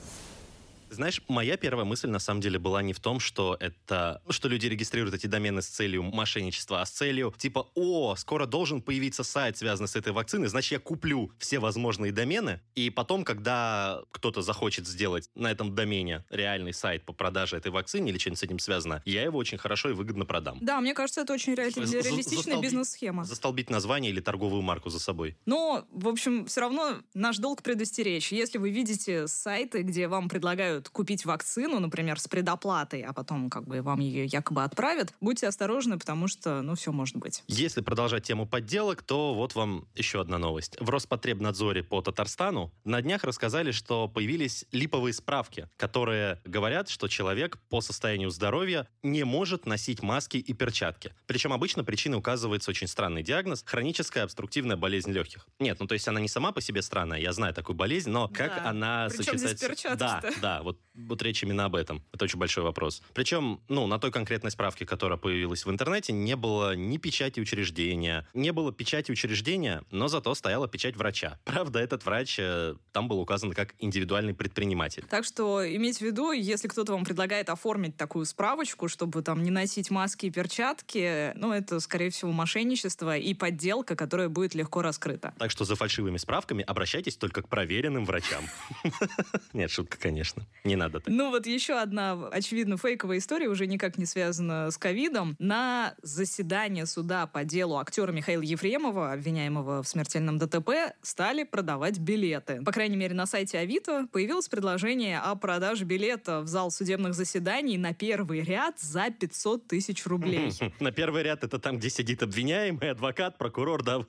Знаешь, 0.89 1.21
моя 1.27 1.57
первая 1.57 1.85
мысль 1.85 2.09
на 2.09 2.19
самом 2.19 2.41
деле 2.41 2.59
была 2.59 2.81
не 2.81 2.93
в 2.93 2.99
том, 2.99 3.19
что 3.19 3.57
это, 3.59 4.21
что 4.29 4.47
люди 4.47 4.67
регистрируют 4.67 5.13
эти 5.13 5.27
домены 5.27 5.61
с 5.61 5.67
целью 5.67 6.03
мошенничества, 6.03 6.81
а 6.81 6.85
с 6.85 6.91
целью 6.91 7.33
типа, 7.37 7.69
о, 7.75 8.15
скоро 8.15 8.45
должен 8.45 8.81
появиться 8.81 9.23
сайт, 9.23 9.57
связанный 9.57 9.87
с 9.87 9.95
этой 9.95 10.13
вакциной, 10.13 10.47
значит, 10.47 10.71
я 10.71 10.79
куплю 10.79 11.31
все 11.39 11.59
возможные 11.59 12.11
домены, 12.11 12.61
и 12.75 12.89
потом, 12.89 13.23
когда 13.23 14.01
кто-то 14.11 14.41
захочет 14.41 14.87
сделать 14.87 15.29
на 15.35 15.51
этом 15.51 15.75
домене 15.75 16.25
реальный 16.29 16.73
сайт 16.73 17.03
по 17.03 17.13
продаже 17.13 17.57
этой 17.57 17.71
вакцины 17.71 18.09
или 18.09 18.17
что-нибудь 18.17 18.39
с 18.39 18.43
этим 18.43 18.59
связано, 18.59 19.01
я 19.05 19.23
его 19.23 19.37
очень 19.37 19.57
хорошо 19.57 19.89
и 19.89 19.93
выгодно 19.93 20.25
продам. 20.25 20.57
Да, 20.61 20.79
мне 20.79 20.93
кажется, 20.93 21.21
это 21.21 21.33
очень 21.33 21.53
реалистичная 21.55 22.59
бизнес-схема. 22.59 23.23
Застолбить 23.23 23.69
название 23.69 24.11
или 24.11 24.21
торговую 24.21 24.61
марку 24.61 24.89
за 24.89 24.99
собой. 24.99 25.37
Но, 25.45 25.85
в 25.91 26.07
общем, 26.07 26.45
все 26.45 26.61
равно 26.61 26.97
наш 27.13 27.37
долг 27.37 27.63
предостеречь. 27.63 28.31
Если 28.31 28.57
вы 28.57 28.69
видите 28.69 29.27
сайты, 29.27 29.81
где 29.81 30.07
вам 30.07 30.29
предлагают 30.29 30.76
купить 30.91 31.25
вакцину, 31.25 31.79
например, 31.79 32.19
с 32.19 32.27
предоплатой, 32.27 33.01
а 33.01 33.13
потом 33.13 33.49
как 33.49 33.65
бы 33.67 33.81
вам 33.81 33.99
ее 33.99 34.25
якобы 34.25 34.63
отправят, 34.63 35.13
будьте 35.21 35.47
осторожны, 35.47 35.97
потому 35.97 36.27
что, 36.27 36.61
ну, 36.61 36.75
все 36.75 36.91
может 36.91 37.15
быть. 37.17 37.43
Если 37.47 37.81
продолжать 37.81 38.23
тему 38.23 38.47
подделок, 38.47 39.03
то 39.03 39.33
вот 39.33 39.55
вам 39.55 39.87
еще 39.95 40.21
одна 40.21 40.37
новость. 40.37 40.77
В 40.79 40.89
Роспотребнадзоре 40.89 41.83
по 41.83 42.01
Татарстану 42.01 42.71
на 42.83 43.01
днях 43.01 43.23
рассказали, 43.23 43.71
что 43.71 44.07
появились 44.07 44.65
липовые 44.71 45.13
справки, 45.13 45.69
которые 45.77 46.41
говорят, 46.45 46.89
что 46.89 47.07
человек 47.07 47.57
по 47.69 47.81
состоянию 47.81 48.29
здоровья 48.29 48.87
не 49.03 49.23
может 49.23 49.65
носить 49.65 50.01
маски 50.01 50.37
и 50.37 50.53
перчатки. 50.53 51.13
Причем 51.25 51.53
обычно 51.53 51.83
причиной 51.83 52.17
указывается 52.17 52.71
очень 52.71 52.87
странный 52.87 53.23
диагноз– 53.23 53.63
хроническая 53.65 54.23
обструктивная 54.23 54.75
болезнь 54.77 55.11
легких. 55.11 55.47
Нет, 55.59 55.79
ну 55.79 55.87
то 55.87 55.93
есть 55.93 56.07
она 56.07 56.19
не 56.19 56.27
сама 56.27 56.51
по 56.51 56.61
себе 56.61 56.81
странная, 56.81 57.19
я 57.19 57.33
знаю 57.33 57.53
такую 57.53 57.75
болезнь, 57.75 58.09
но 58.09 58.27
как 58.27 58.55
Да. 58.55 58.69
она 58.69 59.07
Причем 59.09 59.37
здесь 59.37 59.51
сочетается... 59.51 59.67
перчатки-то? 59.67 59.97
Да, 60.41 60.57
да, 60.57 60.63
вот, 60.67 60.79
вот 60.95 61.21
речь 61.21 61.43
именно 61.43 61.65
об 61.65 61.75
этом. 61.75 62.03
Это 62.11 62.25
очень 62.25 62.39
большой 62.39 62.63
вопрос. 62.63 63.01
Причем, 63.13 63.61
ну, 63.69 63.87
на 63.87 63.99
той 63.99 64.11
конкретной 64.11 64.51
справке, 64.51 64.85
которая 64.85 65.17
появилась 65.17 65.65
в 65.65 65.71
интернете, 65.71 66.11
не 66.11 66.35
было 66.35 66.75
ни 66.75 66.97
печати 66.97 67.39
учреждения, 67.39 68.27
не 68.33 68.51
было 68.51 68.73
печати 68.73 69.11
учреждения, 69.11 69.83
но 69.91 70.09
зато 70.09 70.35
стояла 70.35 70.67
печать 70.67 70.97
врача. 70.97 71.39
Правда, 71.45 71.79
этот 71.79 72.05
врач 72.05 72.37
э, 72.39 72.75
там 72.91 73.07
был 73.07 73.19
указан 73.19 73.53
как 73.53 73.75
индивидуальный 73.79 74.33
предприниматель. 74.33 75.05
Так 75.09 75.23
что 75.23 75.65
имейте 75.65 75.99
в 75.99 76.01
виду, 76.01 76.31
если 76.33 76.67
кто-то 76.67 76.91
вам 76.91 77.05
предлагает 77.05 77.49
оформить 77.49 77.95
такую 77.95 78.25
справочку, 78.25 78.89
чтобы 78.89 79.21
там 79.21 79.43
не 79.43 79.51
носить 79.51 79.89
маски 79.89 80.25
и 80.25 80.31
перчатки, 80.31 81.31
ну, 81.35 81.53
это, 81.53 81.79
скорее 81.79 82.09
всего, 82.09 82.31
мошенничество 82.33 83.15
и 83.17 83.33
подделка, 83.33 83.95
которая 83.95 84.27
будет 84.27 84.53
легко 84.53 84.81
раскрыта. 84.81 85.33
Так 85.39 85.51
что 85.51 85.63
за 85.63 85.75
фальшивыми 85.75 86.17
справками 86.17 86.63
обращайтесь 86.63 87.15
только 87.15 87.41
к 87.41 87.47
проверенным 87.47 88.03
врачам. 88.03 88.43
Нет, 89.53 89.71
шутка, 89.71 89.97
конечно. 89.97 90.45
Не 90.63 90.75
надо 90.75 90.99
так. 90.99 91.13
Ну 91.13 91.29
вот 91.29 91.45
еще 91.45 91.79
одна, 91.79 92.27
очевидно, 92.31 92.77
фейковая 92.77 93.19
история, 93.19 93.47
уже 93.47 93.67
никак 93.67 93.97
не 93.97 94.05
связана 94.05 94.71
с 94.71 94.77
ковидом. 94.77 95.35
На 95.39 95.95
заседание 96.01 96.85
суда 96.85 97.27
по 97.27 97.43
делу 97.43 97.77
актера 97.77 98.11
Михаила 98.11 98.41
Ефремова, 98.41 99.13
обвиняемого 99.13 99.83
в 99.83 99.87
смертельном 99.87 100.37
ДТП, 100.37 100.93
стали 101.01 101.43
продавать 101.43 101.99
билеты. 101.99 102.61
По 102.63 102.71
крайней 102.71 102.97
мере, 102.97 103.13
на 103.13 103.25
сайте 103.25 103.59
Авито 103.59 104.07
появилось 104.11 104.47
предложение 104.47 105.19
о 105.19 105.35
продаже 105.35 105.85
билета 105.85 106.41
в 106.41 106.47
зал 106.47 106.71
судебных 106.71 107.13
заседаний 107.13 107.77
на 107.77 107.93
первый 107.93 108.41
ряд 108.41 108.79
за 108.79 109.09
500 109.09 109.67
тысяч 109.67 110.05
рублей. 110.05 110.51
На 110.79 110.91
первый 110.91 111.23
ряд 111.23 111.43
это 111.43 111.59
там, 111.59 111.77
где 111.77 111.89
сидит 111.89 112.23
обвиняемый, 112.23 112.91
адвокат, 112.91 113.37
прокурор, 113.37 113.83
да. 113.83 114.05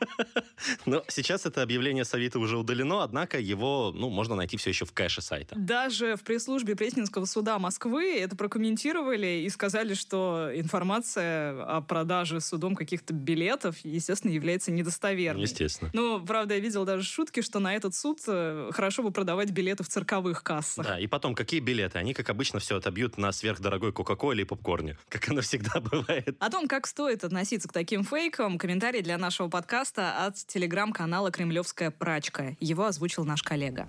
Но 0.86 1.04
сейчас 1.08 1.46
это 1.46 1.62
объявление 1.62 2.04
Совета 2.04 2.38
уже 2.38 2.56
удалено, 2.56 3.02
однако 3.02 3.38
его, 3.38 3.92
ну, 3.94 4.10
можно 4.10 4.34
найти 4.34 4.56
все 4.56 4.70
еще 4.70 4.84
в 4.84 4.92
кэше 4.92 5.22
сайта. 5.22 5.39
Даже 5.52 6.16
в 6.16 6.22
пресс-службе 6.22 6.76
Пресненского 6.76 7.24
суда 7.24 7.58
Москвы 7.58 8.18
это 8.18 8.36
прокомментировали 8.36 9.42
и 9.44 9.48
сказали, 9.48 9.94
что 9.94 10.50
информация 10.54 11.62
о 11.64 11.80
продаже 11.80 12.40
судом 12.40 12.74
каких-то 12.74 13.12
билетов, 13.12 13.76
естественно, 13.84 14.32
является 14.32 14.70
недостоверной. 14.70 15.42
Естественно. 15.42 15.90
Ну, 15.92 16.24
правда, 16.24 16.54
я 16.54 16.60
видел 16.60 16.84
даже 16.84 17.04
шутки, 17.04 17.42
что 17.42 17.58
на 17.58 17.74
этот 17.74 17.94
суд 17.94 18.20
э, 18.26 18.70
хорошо 18.72 19.02
бы 19.02 19.10
продавать 19.10 19.50
билеты 19.50 19.84
в 19.84 19.88
цирковых 19.88 20.42
кассах. 20.42 20.86
Да, 20.86 20.98
и 20.98 21.06
потом, 21.06 21.34
какие 21.34 21.60
билеты? 21.60 21.98
Они, 21.98 22.14
как 22.14 22.30
обычно, 22.30 22.60
все 22.60 22.76
отобьют 22.76 23.18
на 23.18 23.32
сверхдорогой 23.32 23.92
Кока-Коле 23.92 24.42
и 24.42 24.44
попкорне, 24.44 24.96
как 25.08 25.28
оно 25.28 25.40
всегда 25.40 25.80
бывает. 25.80 26.36
О 26.38 26.50
том, 26.50 26.68
как 26.68 26.86
стоит 26.86 27.24
относиться 27.24 27.68
к 27.68 27.72
таким 27.72 28.04
фейкам, 28.04 28.58
комментарий 28.58 29.02
для 29.02 29.18
нашего 29.18 29.48
подкаста 29.48 30.26
от 30.26 30.36
телеграм-канала 30.46 31.30
«Кремлевская 31.30 31.90
прачка». 31.90 32.56
Его 32.60 32.84
озвучил 32.84 33.24
наш 33.24 33.42
коллега. 33.42 33.88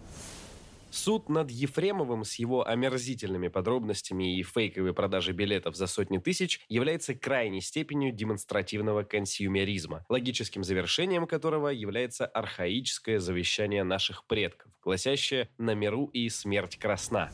Суд 0.91 1.29
над 1.29 1.49
Ефремовым 1.49 2.25
с 2.25 2.35
его 2.35 2.67
омерзительными 2.67 3.47
подробностями 3.47 4.37
и 4.37 4.43
фейковой 4.43 4.93
продажей 4.93 5.33
билетов 5.33 5.77
за 5.77 5.87
сотни 5.87 6.17
тысяч 6.17 6.59
является 6.67 7.15
крайней 7.15 7.61
степенью 7.61 8.11
демонстративного 8.11 9.03
консюмеризма, 9.03 10.05
логическим 10.09 10.65
завершением 10.65 11.27
которого 11.27 11.69
является 11.69 12.25
архаическое 12.25 13.19
завещание 13.19 13.85
наших 13.85 14.25
предков, 14.25 14.69
гласящее 14.83 15.49
«на 15.57 15.73
миру 15.73 16.07
и 16.07 16.27
смерть 16.27 16.77
красна». 16.77 17.31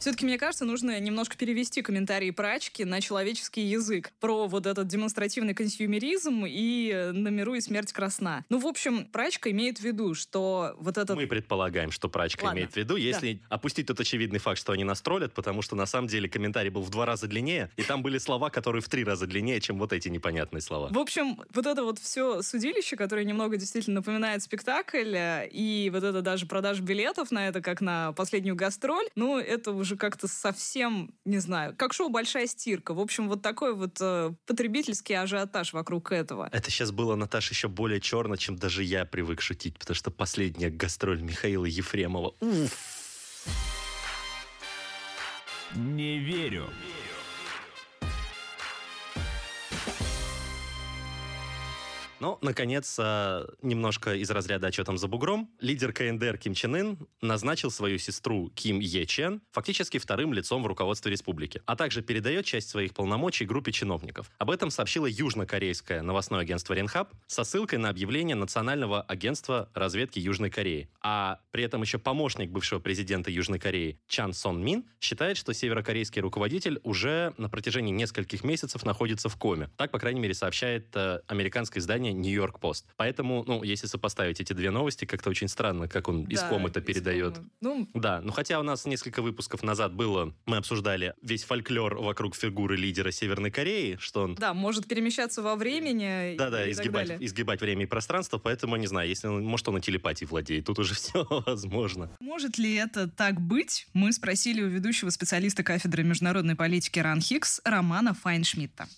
Все-таки, 0.00 0.24
мне 0.24 0.38
кажется, 0.38 0.64
нужно 0.64 0.98
немножко 0.98 1.36
перевести 1.36 1.82
комментарии 1.82 2.30
прачки 2.30 2.86
на 2.86 3.02
человеческий 3.02 3.60
язык 3.60 4.12
про 4.18 4.46
вот 4.46 4.64
этот 4.64 4.88
демонстративный 4.88 5.52
консюмеризм 5.52 6.46
и 6.46 6.90
э, 6.90 7.12
на 7.12 7.28
миру 7.28 7.54
и 7.54 7.60
смерть 7.60 7.92
красна. 7.92 8.46
Ну, 8.48 8.58
в 8.58 8.66
общем, 8.66 9.04
прачка 9.04 9.50
имеет 9.50 9.76
в 9.76 9.82
виду, 9.82 10.14
что 10.14 10.74
вот 10.78 10.96
этот... 10.96 11.16
Мы 11.16 11.26
предполагаем, 11.26 11.90
что 11.90 12.08
прачка 12.08 12.46
Ладно. 12.46 12.60
имеет 12.60 12.72
в 12.72 12.76
виду, 12.76 12.96
если 12.96 13.40
опустить 13.50 13.88
тот 13.88 14.00
очевидный 14.00 14.38
факт, 14.38 14.58
что 14.58 14.72
они 14.72 14.84
нас 14.84 15.02
троллят, 15.02 15.34
потому 15.34 15.60
что 15.60 15.76
на 15.76 15.84
самом 15.84 16.08
деле 16.08 16.30
комментарий 16.30 16.70
был 16.70 16.80
в 16.80 16.88
два 16.88 17.04
раза 17.04 17.26
длиннее, 17.26 17.70
и 17.76 17.82
там 17.82 18.02
были 18.02 18.16
слова, 18.16 18.48
которые 18.48 18.80
в 18.80 18.88
три 18.88 19.04
раза 19.04 19.26
длиннее, 19.26 19.60
чем 19.60 19.78
вот 19.78 19.92
эти 19.92 20.08
непонятные 20.08 20.62
слова. 20.62 20.88
В 20.90 20.98
общем, 20.98 21.42
вот 21.52 21.66
это 21.66 21.84
вот 21.84 21.98
все 21.98 22.40
судилище, 22.40 22.96
которое 22.96 23.26
немного 23.26 23.58
действительно 23.58 23.96
напоминает 23.96 24.42
спектакль, 24.42 25.14
э, 25.14 25.46
и 25.52 25.90
вот 25.92 26.04
это 26.04 26.22
даже 26.22 26.46
продажа 26.46 26.82
билетов 26.82 27.30
на 27.30 27.48
это, 27.48 27.60
как 27.60 27.82
на 27.82 28.12
последнюю 28.12 28.56
гастроль, 28.56 29.06
ну, 29.14 29.38
это 29.38 29.72
уже 29.72 29.89
уже 29.90 29.96
как-то 29.96 30.28
совсем, 30.28 31.12
не 31.24 31.38
знаю, 31.38 31.74
как 31.76 31.92
шоу 31.92 32.08
«Большая 32.10 32.46
стирка». 32.46 32.94
В 32.94 33.00
общем, 33.00 33.28
вот 33.28 33.42
такой 33.42 33.74
вот 33.74 33.98
э, 34.00 34.32
потребительский 34.46 35.14
ажиотаж 35.14 35.72
вокруг 35.72 36.12
этого. 36.12 36.48
Это 36.52 36.70
сейчас 36.70 36.92
было, 36.92 37.16
Наташа, 37.16 37.52
еще 37.52 37.66
более 37.66 38.00
черно, 38.00 38.36
чем 38.36 38.56
даже 38.56 38.84
я 38.84 39.04
привык 39.04 39.40
шутить, 39.40 39.78
потому 39.78 39.96
что 39.96 40.12
последняя 40.12 40.70
гастроль 40.70 41.20
Михаила 41.20 41.64
Ефремова. 41.64 42.34
Уф! 42.40 42.76
Не 45.74 46.18
верю. 46.18 46.62
Не 46.62 46.92
верю. 46.92 47.09
Ну, 52.20 52.36
наконец, 52.42 52.96
а, 53.00 53.48
немножко 53.62 54.14
из 54.14 54.30
разряда 54.30 54.68
«О 54.68 54.84
там 54.84 54.98
за 54.98 55.08
бугром». 55.08 55.50
Лидер 55.58 55.94
КНДР 55.94 56.36
Ким 56.36 56.52
Чен 56.52 56.74
Ын 56.76 56.98
назначил 57.22 57.70
свою 57.70 57.96
сестру 57.96 58.50
Ким 58.54 58.78
Е 58.78 59.06
Чен 59.06 59.40
фактически 59.52 59.96
вторым 59.96 60.34
лицом 60.34 60.62
в 60.62 60.66
руководстве 60.66 61.10
республики, 61.10 61.62
а 61.64 61.76
также 61.76 62.02
передает 62.02 62.44
часть 62.44 62.68
своих 62.68 62.92
полномочий 62.92 63.46
группе 63.46 63.72
чиновников. 63.72 64.30
Об 64.36 64.50
этом 64.50 64.70
сообщило 64.70 65.06
южнокорейское 65.06 66.02
новостное 66.02 66.40
агентство 66.40 66.74
Ренхаб 66.74 67.10
со 67.26 67.42
ссылкой 67.42 67.78
на 67.78 67.88
объявление 67.88 68.36
Национального 68.36 69.00
агентства 69.00 69.70
разведки 69.72 70.18
Южной 70.18 70.50
Кореи. 70.50 70.90
А 71.00 71.40
при 71.52 71.64
этом 71.64 71.80
еще 71.80 71.98
помощник 71.98 72.50
бывшего 72.50 72.80
президента 72.80 73.30
Южной 73.30 73.58
Кореи 73.58 73.98
Чан 74.08 74.34
Сон 74.34 74.62
Мин 74.62 74.84
считает, 75.00 75.38
что 75.38 75.54
северокорейский 75.54 76.20
руководитель 76.20 76.80
уже 76.82 77.32
на 77.38 77.48
протяжении 77.48 77.92
нескольких 77.92 78.44
месяцев 78.44 78.84
находится 78.84 79.30
в 79.30 79.36
коме. 79.36 79.70
Так, 79.78 79.90
по 79.90 79.98
крайней 79.98 80.20
мере, 80.20 80.34
сообщает 80.34 80.94
э, 80.94 81.20
американское 81.26 81.80
издание 81.80 82.09
издание 82.10 82.30
Нью-Йорк 82.30 82.60
Пост. 82.60 82.86
Поэтому, 82.96 83.44
ну, 83.46 83.62
если 83.62 83.86
сопоставить 83.86 84.40
эти 84.40 84.52
две 84.52 84.70
новости, 84.70 85.04
как-то 85.04 85.30
очень 85.30 85.48
странно, 85.48 85.88
как 85.88 86.08
он 86.08 86.24
да, 86.24 86.32
из 86.32 86.42
ком 86.42 86.66
это 86.66 86.80
передает. 86.80 87.40
Ну... 87.60 87.88
Да, 87.94 88.20
ну 88.20 88.32
хотя 88.32 88.60
у 88.60 88.62
нас 88.62 88.86
несколько 88.86 89.22
выпусков 89.22 89.62
назад 89.62 89.94
было, 89.94 90.34
мы 90.46 90.56
обсуждали 90.56 91.14
весь 91.22 91.44
фольклор 91.44 91.98
вокруг 91.98 92.34
фигуры 92.34 92.76
лидера 92.76 93.10
Северной 93.10 93.50
Кореи, 93.50 93.96
что 94.00 94.22
он... 94.22 94.34
Да, 94.34 94.54
может 94.54 94.86
перемещаться 94.86 95.42
во 95.42 95.56
времени 95.56 96.36
Да-да, 96.36 96.70
изгибать, 96.70 97.10
изгибать 97.20 97.60
время 97.60 97.84
и 97.84 97.86
пространство, 97.86 98.38
поэтому, 98.38 98.76
не 98.76 98.86
знаю, 98.86 99.08
если 99.08 99.28
он, 99.28 99.44
может, 99.44 99.68
он 99.68 99.78
и 99.78 99.80
телепатией 99.80 100.28
владеет, 100.28 100.66
тут 100.66 100.78
уже 100.78 100.94
все 101.00 101.26
возможно. 101.46 102.10
Может 102.20 102.58
ли 102.58 102.74
это 102.74 103.08
так 103.08 103.40
быть? 103.40 103.86
Мы 103.92 104.12
спросили 104.12 104.62
у 104.62 104.68
ведущего 104.68 105.10
специалиста 105.10 105.62
кафедры 105.62 106.02
международной 106.02 106.56
политики 106.56 106.98
РАН 106.98 107.20
Хикс 107.20 107.60
Романа 107.64 108.14
Файншмидта 108.14 108.88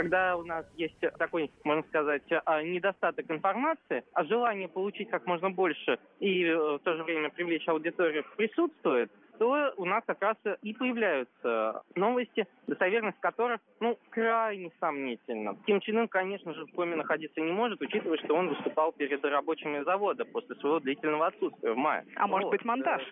когда 0.00 0.34
у 0.36 0.44
нас 0.44 0.64
есть 0.76 0.98
такой, 1.18 1.50
можно 1.62 1.82
сказать, 1.88 2.22
а, 2.46 2.62
недостаток 2.62 3.30
информации, 3.30 4.02
а 4.14 4.24
желание 4.24 4.66
получить 4.66 5.10
как 5.10 5.26
можно 5.26 5.50
больше 5.50 5.98
и 6.20 6.44
э, 6.44 6.56
в 6.56 6.78
то 6.78 6.96
же 6.96 7.04
время 7.04 7.28
привлечь 7.28 7.68
аудиторию 7.68 8.24
присутствует, 8.34 9.10
то 9.40 9.72
у 9.78 9.86
нас 9.86 10.04
как 10.06 10.20
раз 10.20 10.36
и 10.60 10.74
появляются 10.74 11.82
новости, 11.96 12.46
достоверность 12.66 13.18
которых, 13.20 13.58
ну, 13.80 13.98
крайне 14.10 14.70
сомнительна. 14.80 15.56
Ким 15.64 15.80
Чен 15.80 15.96
Ын, 15.96 16.08
конечно 16.08 16.52
же, 16.52 16.66
в 16.66 16.72
коме 16.72 16.94
находиться 16.94 17.40
не 17.40 17.50
может, 17.50 17.80
учитывая, 17.80 18.18
что 18.18 18.34
он 18.34 18.50
выступал 18.50 18.92
перед 18.92 19.24
рабочими 19.24 19.82
завода 19.82 20.26
после 20.26 20.56
своего 20.56 20.78
длительного 20.80 21.28
отсутствия 21.28 21.72
в 21.72 21.76
мае. 21.78 22.04
А 22.16 22.26
вот. 22.26 22.32
может 22.32 22.50
быть 22.50 22.64
монтаж? 22.66 23.02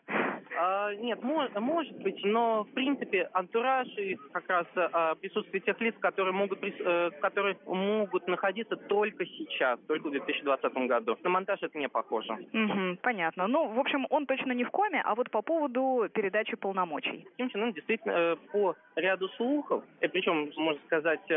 А, 0.58 0.94
нет, 0.96 1.22
мож, 1.22 1.48
может 1.54 1.96
быть, 2.02 2.22
но 2.24 2.64
в 2.64 2.72
принципе 2.72 3.30
антураж 3.32 3.88
и 3.96 4.16
как 4.32 4.48
раз 4.48 4.66
а, 4.76 5.14
присутствие 5.14 5.60
тех 5.60 5.80
лиц, 5.80 5.94
которые 5.98 6.34
могут, 6.34 6.58
а, 6.62 7.10
которые 7.22 7.56
могут 7.66 8.26
находиться 8.28 8.76
только 8.76 9.24
сейчас, 9.24 9.78
только 9.86 10.08
в 10.08 10.10
2020 10.10 10.72
году. 10.88 11.16
На 11.22 11.30
монтаж 11.30 11.62
это 11.62 11.78
не 11.78 11.88
похоже. 11.88 12.32
Угу, 12.32 12.98
понятно. 13.02 13.46
Ну, 13.46 13.68
в 13.68 13.78
общем, 13.78 14.06
он 14.10 14.26
точно 14.26 14.52
не 14.52 14.64
в 14.64 14.70
коме, 14.70 15.00
а 15.04 15.14
вот 15.14 15.30
по 15.30 15.42
поводу 15.42 16.08
передачи 16.18 16.56
полномочий. 16.56 17.28
Ким 17.36 17.48
Чен 17.48 17.62
Ын 17.62 17.72
действительно 17.72 18.12
э, 18.12 18.36
по 18.50 18.74
ряду 18.96 19.28
слухов, 19.36 19.84
э, 20.00 20.08
причем, 20.08 20.50
можно 20.56 20.80
сказать, 20.86 21.20
э, 21.30 21.34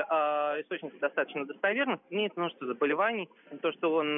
источники 0.62 0.98
достаточно 1.00 1.46
достоверных, 1.46 2.00
имеет 2.10 2.36
множество 2.36 2.66
заболеваний. 2.66 3.30
То, 3.62 3.72
что 3.74 3.94
он 3.94 4.10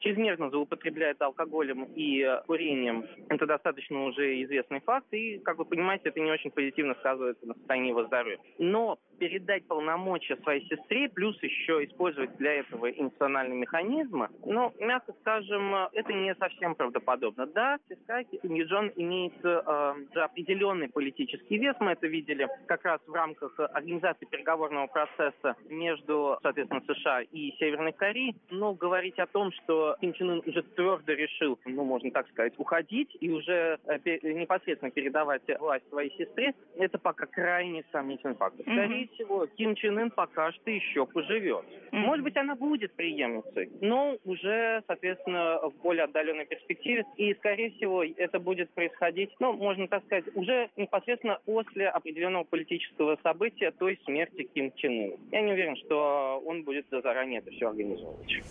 чрезмерно 0.00 0.48
злоупотребляет 0.48 1.20
алкоголем 1.20 1.88
и 1.94 2.24
курением, 2.46 3.04
это 3.28 3.44
достаточно 3.44 4.04
уже 4.04 4.42
известный 4.44 4.80
факт, 4.80 5.12
и, 5.12 5.38
как 5.40 5.58
вы 5.58 5.66
понимаете, 5.66 6.08
это 6.08 6.20
не 6.20 6.30
очень 6.30 6.50
позитивно 6.50 6.94
сказывается 6.94 7.46
на 7.46 7.52
состоянии 7.54 7.90
его 7.90 8.04
здоровья. 8.04 8.38
Но 8.58 8.98
передать 9.18 9.66
полномочия 9.66 10.36
своей 10.36 10.66
сестре, 10.68 11.10
плюс 11.10 11.36
еще 11.42 11.84
использовать 11.84 12.34
для 12.38 12.60
этого 12.60 12.90
институциональные 12.90 13.58
механизмы, 13.58 14.28
ну, 14.44 14.72
мягко 14.78 15.12
скажем, 15.20 15.74
это 15.92 16.12
не 16.14 16.34
совсем 16.36 16.74
правдоподобно. 16.74 17.46
Да, 17.46 17.78
сестра 17.88 18.24
Ким 18.24 18.54
Юджон 18.54 18.92
имеет 18.96 19.34
э, 19.66 20.20
определенный 20.20 20.88
политический 20.88 21.58
вес, 21.58 21.76
мы 21.80 21.92
это 21.92 22.06
видели 22.06 22.48
как 22.66 22.84
раз 22.84 23.00
в 23.06 23.12
рамках 23.12 23.58
организации 23.58 24.26
переговорного 24.26 24.86
процесса 24.86 25.56
между, 25.68 26.38
соответственно, 26.42 26.82
США 26.86 27.22
и 27.22 27.52
Северной 27.58 27.92
Кореей, 27.92 28.36
но 28.50 28.74
говорить 28.74 29.18
о 29.18 29.26
том, 29.26 29.52
что 29.52 29.96
Ким 30.00 30.12
Чен 30.12 30.30
Ын 30.30 30.42
уже 30.46 30.62
твердо 30.62 31.12
решил, 31.12 31.58
ну, 31.64 31.84
можно 31.84 32.10
так 32.10 32.28
сказать, 32.28 32.54
уходить 32.56 33.16
и 33.20 33.30
уже 33.30 33.78
э, 33.86 33.98
непосредственно 34.22 34.90
передавать 34.90 35.42
власть 35.58 35.88
своей 35.88 36.10
сестре, 36.16 36.54
это 36.76 36.98
пока 36.98 37.26
крайне 37.26 37.84
сомнительный 37.92 38.34
факт. 38.34 38.56
Скорее 38.60 38.96
скорее 38.96 39.08
всего, 39.14 39.46
Ким 39.46 39.74
Чен 39.74 39.98
Ын 39.98 40.10
пока 40.10 40.52
что 40.52 40.70
еще 40.70 41.06
поживет. 41.06 41.64
Mm-hmm. 41.64 41.98
Может 41.98 42.24
быть, 42.24 42.36
она 42.36 42.54
будет 42.54 42.92
преемницей, 42.94 43.70
но 43.80 44.16
уже, 44.24 44.82
соответственно, 44.86 45.58
в 45.62 45.74
более 45.82 46.04
отдаленной 46.04 46.46
перспективе. 46.46 47.04
И, 47.16 47.34
скорее 47.34 47.70
всего, 47.72 48.04
это 48.04 48.38
будет 48.38 48.70
происходить, 48.70 49.30
ну, 49.38 49.55
можно 49.56 49.88
так 49.88 50.04
сказать, 50.04 50.24
уже 50.34 50.70
непосредственно 50.76 51.38
после 51.44 51.88
определенного 51.88 52.44
политического 52.44 53.18
события, 53.22 53.70
то 53.70 53.88
есть 53.88 54.04
смерти 54.04 54.48
Ким 54.54 54.72
Чен 54.76 54.92
Ына. 54.92 55.16
Я 55.32 55.40
не 55.42 55.52
уверен, 55.52 55.76
что 55.76 56.42
он 56.44 56.62
будет 56.62 56.86
заранее 56.90 57.40
это 57.40 57.50
все 57.50 57.68
организовывать. 57.68 58.42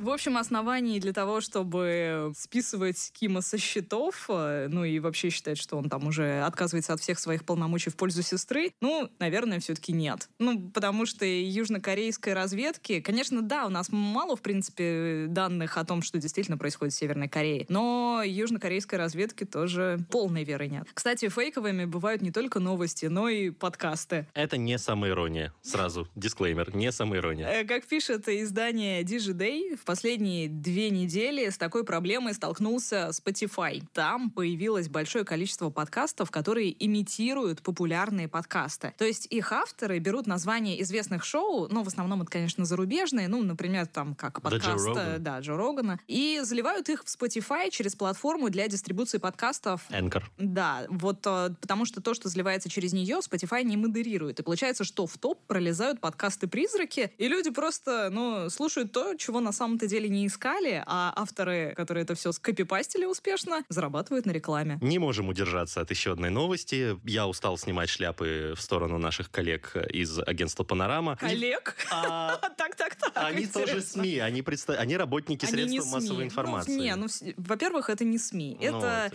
В 0.00 0.08
общем, 0.08 0.38
оснований 0.38 0.98
для 0.98 1.12
того, 1.12 1.42
чтобы 1.42 2.32
списывать 2.34 3.12
Кима 3.12 3.42
со 3.42 3.58
счетов, 3.58 4.24
э, 4.30 4.68
ну 4.70 4.82
и 4.82 4.98
вообще 4.98 5.28
считать, 5.28 5.58
что 5.58 5.76
он 5.76 5.90
там 5.90 6.06
уже 6.06 6.40
отказывается 6.40 6.94
от 6.94 7.00
всех 7.00 7.18
своих 7.18 7.44
полномочий 7.44 7.90
в 7.90 7.96
пользу 7.96 8.22
сестры, 8.22 8.72
ну, 8.80 9.10
наверное, 9.18 9.60
все-таки 9.60 9.92
нет. 9.92 10.30
Ну, 10.38 10.70
потому 10.70 11.04
что 11.04 11.26
южнокорейской 11.26 12.32
разведки, 12.32 13.02
конечно, 13.02 13.42
да, 13.42 13.66
у 13.66 13.68
нас 13.68 13.92
мало, 13.92 14.36
в 14.36 14.40
принципе, 14.40 15.26
данных 15.28 15.76
о 15.76 15.84
том, 15.84 16.00
что 16.00 16.16
действительно 16.16 16.56
происходит 16.56 16.94
в 16.94 16.96
Северной 16.96 17.28
Корее, 17.28 17.66
но 17.68 18.22
южнокорейской 18.24 18.98
разведки 18.98 19.44
тоже 19.44 19.98
полной 20.10 20.44
веры 20.44 20.68
нет. 20.68 20.88
Кстати, 20.94 21.28
фейковыми 21.28 21.84
бывают 21.84 22.22
не 22.22 22.30
только 22.30 22.58
новости, 22.58 23.04
но 23.04 23.28
и 23.28 23.50
подкасты. 23.50 24.26
Это 24.32 24.56
не 24.56 24.78
самоирония. 24.78 25.52
Сразу 25.60 26.08
дисклеймер, 26.14 26.74
не 26.74 26.90
самоирония. 26.90 27.46
Э, 27.46 27.64
как 27.64 27.84
пишет 27.84 28.30
издание 28.30 29.02
DigiDay, 29.02 29.76
в 29.76 29.89
последние 29.90 30.48
две 30.48 30.88
недели 30.88 31.50
с 31.50 31.58
такой 31.58 31.82
проблемой 31.82 32.32
столкнулся 32.32 33.08
Spotify. 33.08 33.82
Там 33.92 34.30
появилось 34.30 34.88
большое 34.88 35.24
количество 35.24 35.68
подкастов, 35.68 36.30
которые 36.30 36.72
имитируют 36.86 37.60
популярные 37.60 38.28
подкасты. 38.28 38.94
То 38.98 39.04
есть 39.04 39.26
их 39.30 39.50
авторы 39.50 39.98
берут 39.98 40.28
названия 40.28 40.80
известных 40.82 41.24
шоу, 41.24 41.66
ну, 41.68 41.82
в 41.82 41.88
основном 41.88 42.22
это, 42.22 42.30
конечно, 42.30 42.64
зарубежные, 42.64 43.26
ну, 43.26 43.42
например, 43.42 43.88
там, 43.88 44.14
как 44.14 44.40
подкаст, 44.42 44.86
Joe 44.86 45.18
да, 45.18 45.40
Джо 45.40 45.56
Рогана, 45.56 45.98
и 46.06 46.38
заливают 46.44 46.88
их 46.88 47.02
в 47.02 47.06
Spotify 47.06 47.68
через 47.68 47.96
платформу 47.96 48.48
для 48.48 48.68
дистрибуции 48.68 49.18
подкастов. 49.18 49.82
Anchor. 49.90 50.22
Да, 50.38 50.86
вот 50.88 51.26
э, 51.26 51.50
потому 51.60 51.84
что 51.84 52.00
то, 52.00 52.14
что 52.14 52.28
заливается 52.28 52.68
через 52.68 52.92
нее, 52.92 53.18
Spotify 53.28 53.64
не 53.64 53.76
модерирует. 53.76 54.38
И 54.38 54.44
получается, 54.44 54.84
что 54.84 55.08
в 55.08 55.18
топ 55.18 55.44
пролезают 55.48 55.98
подкасты-призраки, 55.98 57.10
и 57.18 57.26
люди 57.26 57.50
просто, 57.50 58.08
ну, 58.12 58.48
слушают 58.50 58.92
то, 58.92 59.16
чего 59.16 59.40
на 59.40 59.50
самом 59.50 59.79
самом-то 59.80 59.86
деле 59.86 60.08
не 60.08 60.26
искали, 60.26 60.82
а 60.86 61.12
авторы, 61.16 61.72
которые 61.76 62.04
это 62.04 62.14
все 62.14 62.32
скопипастили 62.32 63.04
успешно, 63.04 63.64
зарабатывают 63.68 64.26
на 64.26 64.32
рекламе. 64.32 64.78
Не 64.80 64.98
можем 64.98 65.28
удержаться 65.28 65.80
от 65.80 65.90
еще 65.90 66.12
одной 66.12 66.30
новости. 66.30 66.98
Я 67.04 67.26
устал 67.26 67.56
снимать 67.56 67.88
шляпы 67.88 68.54
в 68.56 68.60
сторону 68.60 68.98
наших 68.98 69.30
коллег 69.30 69.76
из 69.92 70.18
агентства 70.18 70.64
«Панорама». 70.64 71.16
Коллег? 71.16 71.76
А, 71.90 72.36
так, 72.56 72.76
так, 72.76 72.96
так. 72.96 73.12
Они 73.14 73.46
тоже 73.46 73.80
СМИ, 73.80 74.18
они, 74.18 74.96
работники 74.96 75.46
средств 75.46 75.92
массовой 75.92 76.18
ну, 76.18 76.24
информации. 76.24 76.72
не, 76.72 76.94
ну, 76.96 77.06
во-первых, 77.36 77.90
это 77.90 78.04
не 78.04 78.18
СМИ. 78.18 78.58
Ну 78.60 78.78
это, 78.78 79.10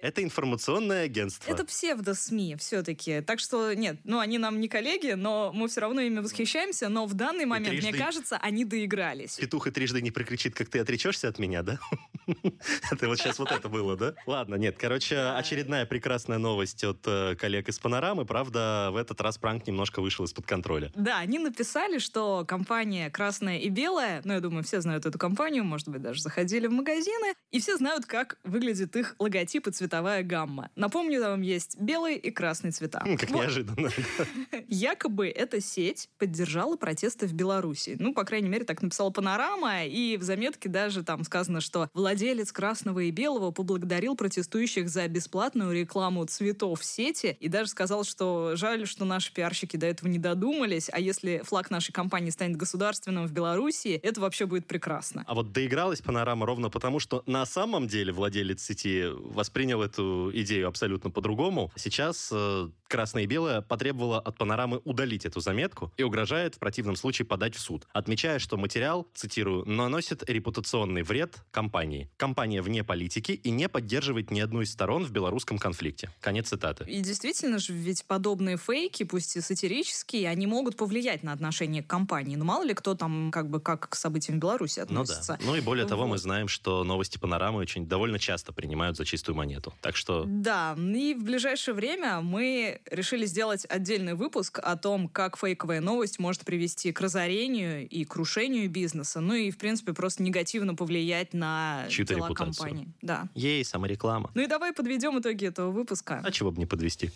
это 0.00 0.22
информационное 0.22 1.04
агентство. 1.04 1.50
Это 1.50 1.64
псевдо-СМИ 1.64 2.56
все-таки. 2.56 3.20
Так 3.20 3.38
что, 3.40 3.72
нет, 3.74 3.98
ну, 4.04 4.18
они 4.18 4.38
нам 4.38 4.60
не 4.60 4.68
коллеги, 4.68 5.12
но 5.12 5.52
мы 5.54 5.68
все 5.68 5.80
равно 5.80 6.00
ими 6.00 6.20
восхищаемся, 6.20 6.88
но 6.88 7.06
в 7.06 7.14
данный 7.14 7.44
момент, 7.44 7.82
мне 7.82 7.92
кажется, 7.92 8.36
они 8.36 8.64
доигрались. 8.64 9.38
Петух 9.50 9.60
петух 9.60 9.66
и 9.66 9.70
трижды 9.72 10.00
не 10.00 10.12
прикричит, 10.12 10.54
как 10.54 10.68
ты 10.68 10.78
отречешься 10.78 11.26
от 11.26 11.40
меня, 11.40 11.62
да? 11.62 11.80
Это 12.92 13.08
вот 13.08 13.18
сейчас 13.18 13.40
вот 13.40 13.50
это 13.50 13.68
было, 13.68 13.96
да? 13.96 14.14
Ладно, 14.26 14.54
нет, 14.54 14.76
короче, 14.78 15.16
очередная 15.16 15.86
прекрасная 15.86 16.38
новость 16.38 16.84
от 16.84 17.00
э, 17.06 17.34
коллег 17.34 17.68
из 17.68 17.80
Панорамы. 17.80 18.24
Правда, 18.24 18.90
в 18.92 18.96
этот 18.96 19.20
раз 19.20 19.38
пранк 19.38 19.66
немножко 19.66 20.00
вышел 20.00 20.24
из-под 20.24 20.46
контроля. 20.46 20.92
Да, 20.94 21.18
они 21.18 21.40
написали, 21.40 21.98
что 21.98 22.44
компания 22.46 23.10
«Красная 23.10 23.58
и 23.58 23.68
белая», 23.70 24.22
ну, 24.24 24.34
я 24.34 24.40
думаю, 24.40 24.62
все 24.62 24.80
знают 24.80 25.04
эту 25.06 25.18
компанию, 25.18 25.64
может 25.64 25.88
быть, 25.88 26.00
даже 26.00 26.22
заходили 26.22 26.68
в 26.68 26.72
магазины, 26.72 27.34
и 27.50 27.60
все 27.60 27.76
знают, 27.76 28.06
как 28.06 28.38
выглядит 28.44 28.94
их 28.94 29.16
логотип 29.18 29.66
и 29.66 29.72
цветовая 29.72 30.22
гамма. 30.22 30.70
Напомню, 30.76 31.20
там 31.20 31.42
есть 31.42 31.80
белый 31.80 32.14
и 32.14 32.30
красный 32.30 32.70
цвета. 32.70 33.00
Как 33.18 33.30
неожиданно. 33.30 33.90
Якобы 34.68 35.28
эта 35.28 35.60
сеть 35.60 36.08
поддержала 36.18 36.76
протесты 36.76 37.26
в 37.26 37.32
Беларуси. 37.32 37.96
Ну, 37.98 38.14
по 38.14 38.24
крайней 38.24 38.48
мере, 38.48 38.64
так 38.64 38.82
написала 38.82 39.10
Панорама, 39.10 39.39
и 39.84 40.16
в 40.16 40.22
заметке 40.22 40.68
даже 40.68 41.02
там 41.02 41.24
сказано, 41.24 41.60
что 41.60 41.88
владелец 41.94 42.40
владелец 42.40 42.52
«Красного 42.52 43.00
и 43.00 43.10
белого» 43.10 43.50
поблагодарил 43.50 44.14
протестующих 44.14 44.88
за 44.88 45.08
бесплатную 45.08 45.72
рекламу 45.72 46.24
цветов 46.26 46.80
в 46.80 46.84
сети 46.84 47.36
и 47.40 47.48
даже 47.48 47.70
сказал, 47.70 48.04
что 48.04 48.56
жаль, 48.56 48.86
что 48.86 49.04
наши 49.04 49.32
пиарщики 49.32 49.76
до 49.76 49.86
этого 49.86 50.08
не 50.08 50.18
додумались, 50.18 50.88
а 50.92 51.00
если 51.00 51.42
флаг 51.44 51.70
нашей 51.70 51.92
компании 51.92 52.30
станет 52.30 52.56
государственным 52.56 53.26
в 53.26 53.32
Беларуси, 53.32 54.00
это 54.02 54.20
вообще 54.20 54.46
будет 54.46 54.66
прекрасно. 54.66 55.24
А 55.26 55.34
вот 55.34 55.52
доигралась 55.52 56.00
панорама 56.00 56.46
ровно 56.46 56.70
потому, 56.70 57.00
что 57.00 57.22
на 57.26 57.46
самом 57.46 57.88
деле 57.88 58.12
владелец 58.12 58.62
сети 58.62 59.06
воспринял 59.08 59.82
эту 59.82 60.30
идею 60.34 60.68
абсолютно 60.68 61.10
по-другому. 61.10 61.72
Сейчас 61.76 62.30
э, 62.32 62.68
«Красное 62.90 63.22
и 63.22 63.26
белое» 63.26 63.60
потребовало 63.60 64.18
от 64.18 64.36
панорамы 64.36 64.80
удалить 64.84 65.24
эту 65.24 65.38
заметку 65.38 65.92
и 65.96 66.02
угрожает 66.02 66.56
в 66.56 66.58
противном 66.58 66.96
случае 66.96 67.24
подать 67.24 67.54
в 67.54 67.60
суд, 67.60 67.86
отмечая, 67.92 68.40
что 68.40 68.56
материал, 68.56 69.06
цитирую, 69.14 69.64
наносит 69.64 70.28
репутационный 70.28 71.04
вред 71.04 71.36
компании. 71.52 72.10
Компания 72.16 72.60
вне 72.62 72.82
политики 72.82 73.30
и 73.30 73.50
не 73.50 73.68
поддерживает 73.68 74.32
ни 74.32 74.40
одну 74.40 74.62
из 74.62 74.72
сторон 74.72 75.04
в 75.04 75.12
белорусском 75.12 75.56
конфликте. 75.56 76.10
Конец 76.20 76.48
цитаты. 76.48 76.84
И 76.88 77.00
действительно 77.00 77.60
же, 77.60 77.72
ведь 77.72 78.04
подобные 78.06 78.56
фейки, 78.56 79.04
пусть 79.04 79.36
и 79.36 79.40
сатирические, 79.40 80.28
они 80.28 80.48
могут 80.48 80.76
повлиять 80.76 81.22
на 81.22 81.32
отношение 81.32 81.84
к 81.84 81.86
компании. 81.86 82.34
Ну, 82.34 82.44
мало 82.44 82.64
ли 82.64 82.74
кто 82.74 82.96
там 82.96 83.30
как 83.30 83.48
бы 83.48 83.60
как 83.60 83.88
к 83.90 83.94
событиям 83.94 84.38
в 84.38 84.42
Беларуси 84.42 84.80
относится. 84.80 85.34
Ну 85.38 85.38
да. 85.38 85.50
Ну 85.52 85.56
и 85.56 85.60
более 85.60 85.86
того, 85.86 86.08
мы 86.08 86.18
знаем, 86.18 86.48
что 86.48 86.82
новости 86.82 87.18
панорамы 87.18 87.60
очень 87.60 87.86
довольно 87.86 88.18
часто 88.18 88.52
принимают 88.52 88.96
за 88.96 89.04
чистую 89.04 89.36
монету. 89.36 89.72
Так 89.80 89.94
что... 89.94 90.24
Да, 90.26 90.74
и 90.76 91.14
в 91.14 91.22
ближайшее 91.22 91.76
время 91.76 92.20
мы 92.20 92.79
решили 92.90 93.26
сделать 93.26 93.66
отдельный 93.68 94.14
выпуск 94.14 94.58
о 94.62 94.76
том, 94.76 95.08
как 95.08 95.36
фейковая 95.36 95.80
новость 95.80 96.18
может 96.18 96.44
привести 96.44 96.92
к 96.92 97.00
разорению 97.00 97.88
и 97.88 98.04
крушению 98.04 98.70
бизнеса, 98.70 99.20
ну 99.20 99.34
и, 99.34 99.50
в 99.50 99.58
принципе, 99.58 99.92
просто 99.92 100.22
негативно 100.22 100.74
повлиять 100.74 101.34
на 101.34 101.86
Чью-то 101.88 102.14
дела 102.14 102.28
репутацию. 102.28 102.66
компании. 102.66 102.88
Да. 103.02 103.28
Ей 103.34 103.64
самореклама. 103.64 104.30
Ну 104.34 104.42
и 104.42 104.46
давай 104.46 104.72
подведем 104.72 105.18
итоги 105.18 105.46
этого 105.46 105.70
выпуска. 105.70 106.20
А 106.24 106.30
чего 106.30 106.50
бы 106.50 106.58
не 106.58 106.66
подвести? 106.66 107.10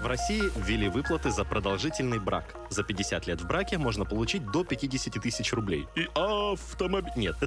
В 0.00 0.06
России 0.06 0.42
ввели 0.56 0.88
выплаты 0.88 1.30
за 1.30 1.44
продолжительный 1.44 2.18
брак. 2.18 2.54
За 2.68 2.82
50 2.82 3.26
лет 3.26 3.40
в 3.40 3.46
браке 3.46 3.78
можно 3.78 4.04
получить 4.04 4.44
до 4.50 4.64
50 4.64 5.14
тысяч 5.22 5.52
рублей. 5.52 5.86
И 5.94 6.08
автомобиль... 6.14 7.12
Нет. 7.16 7.36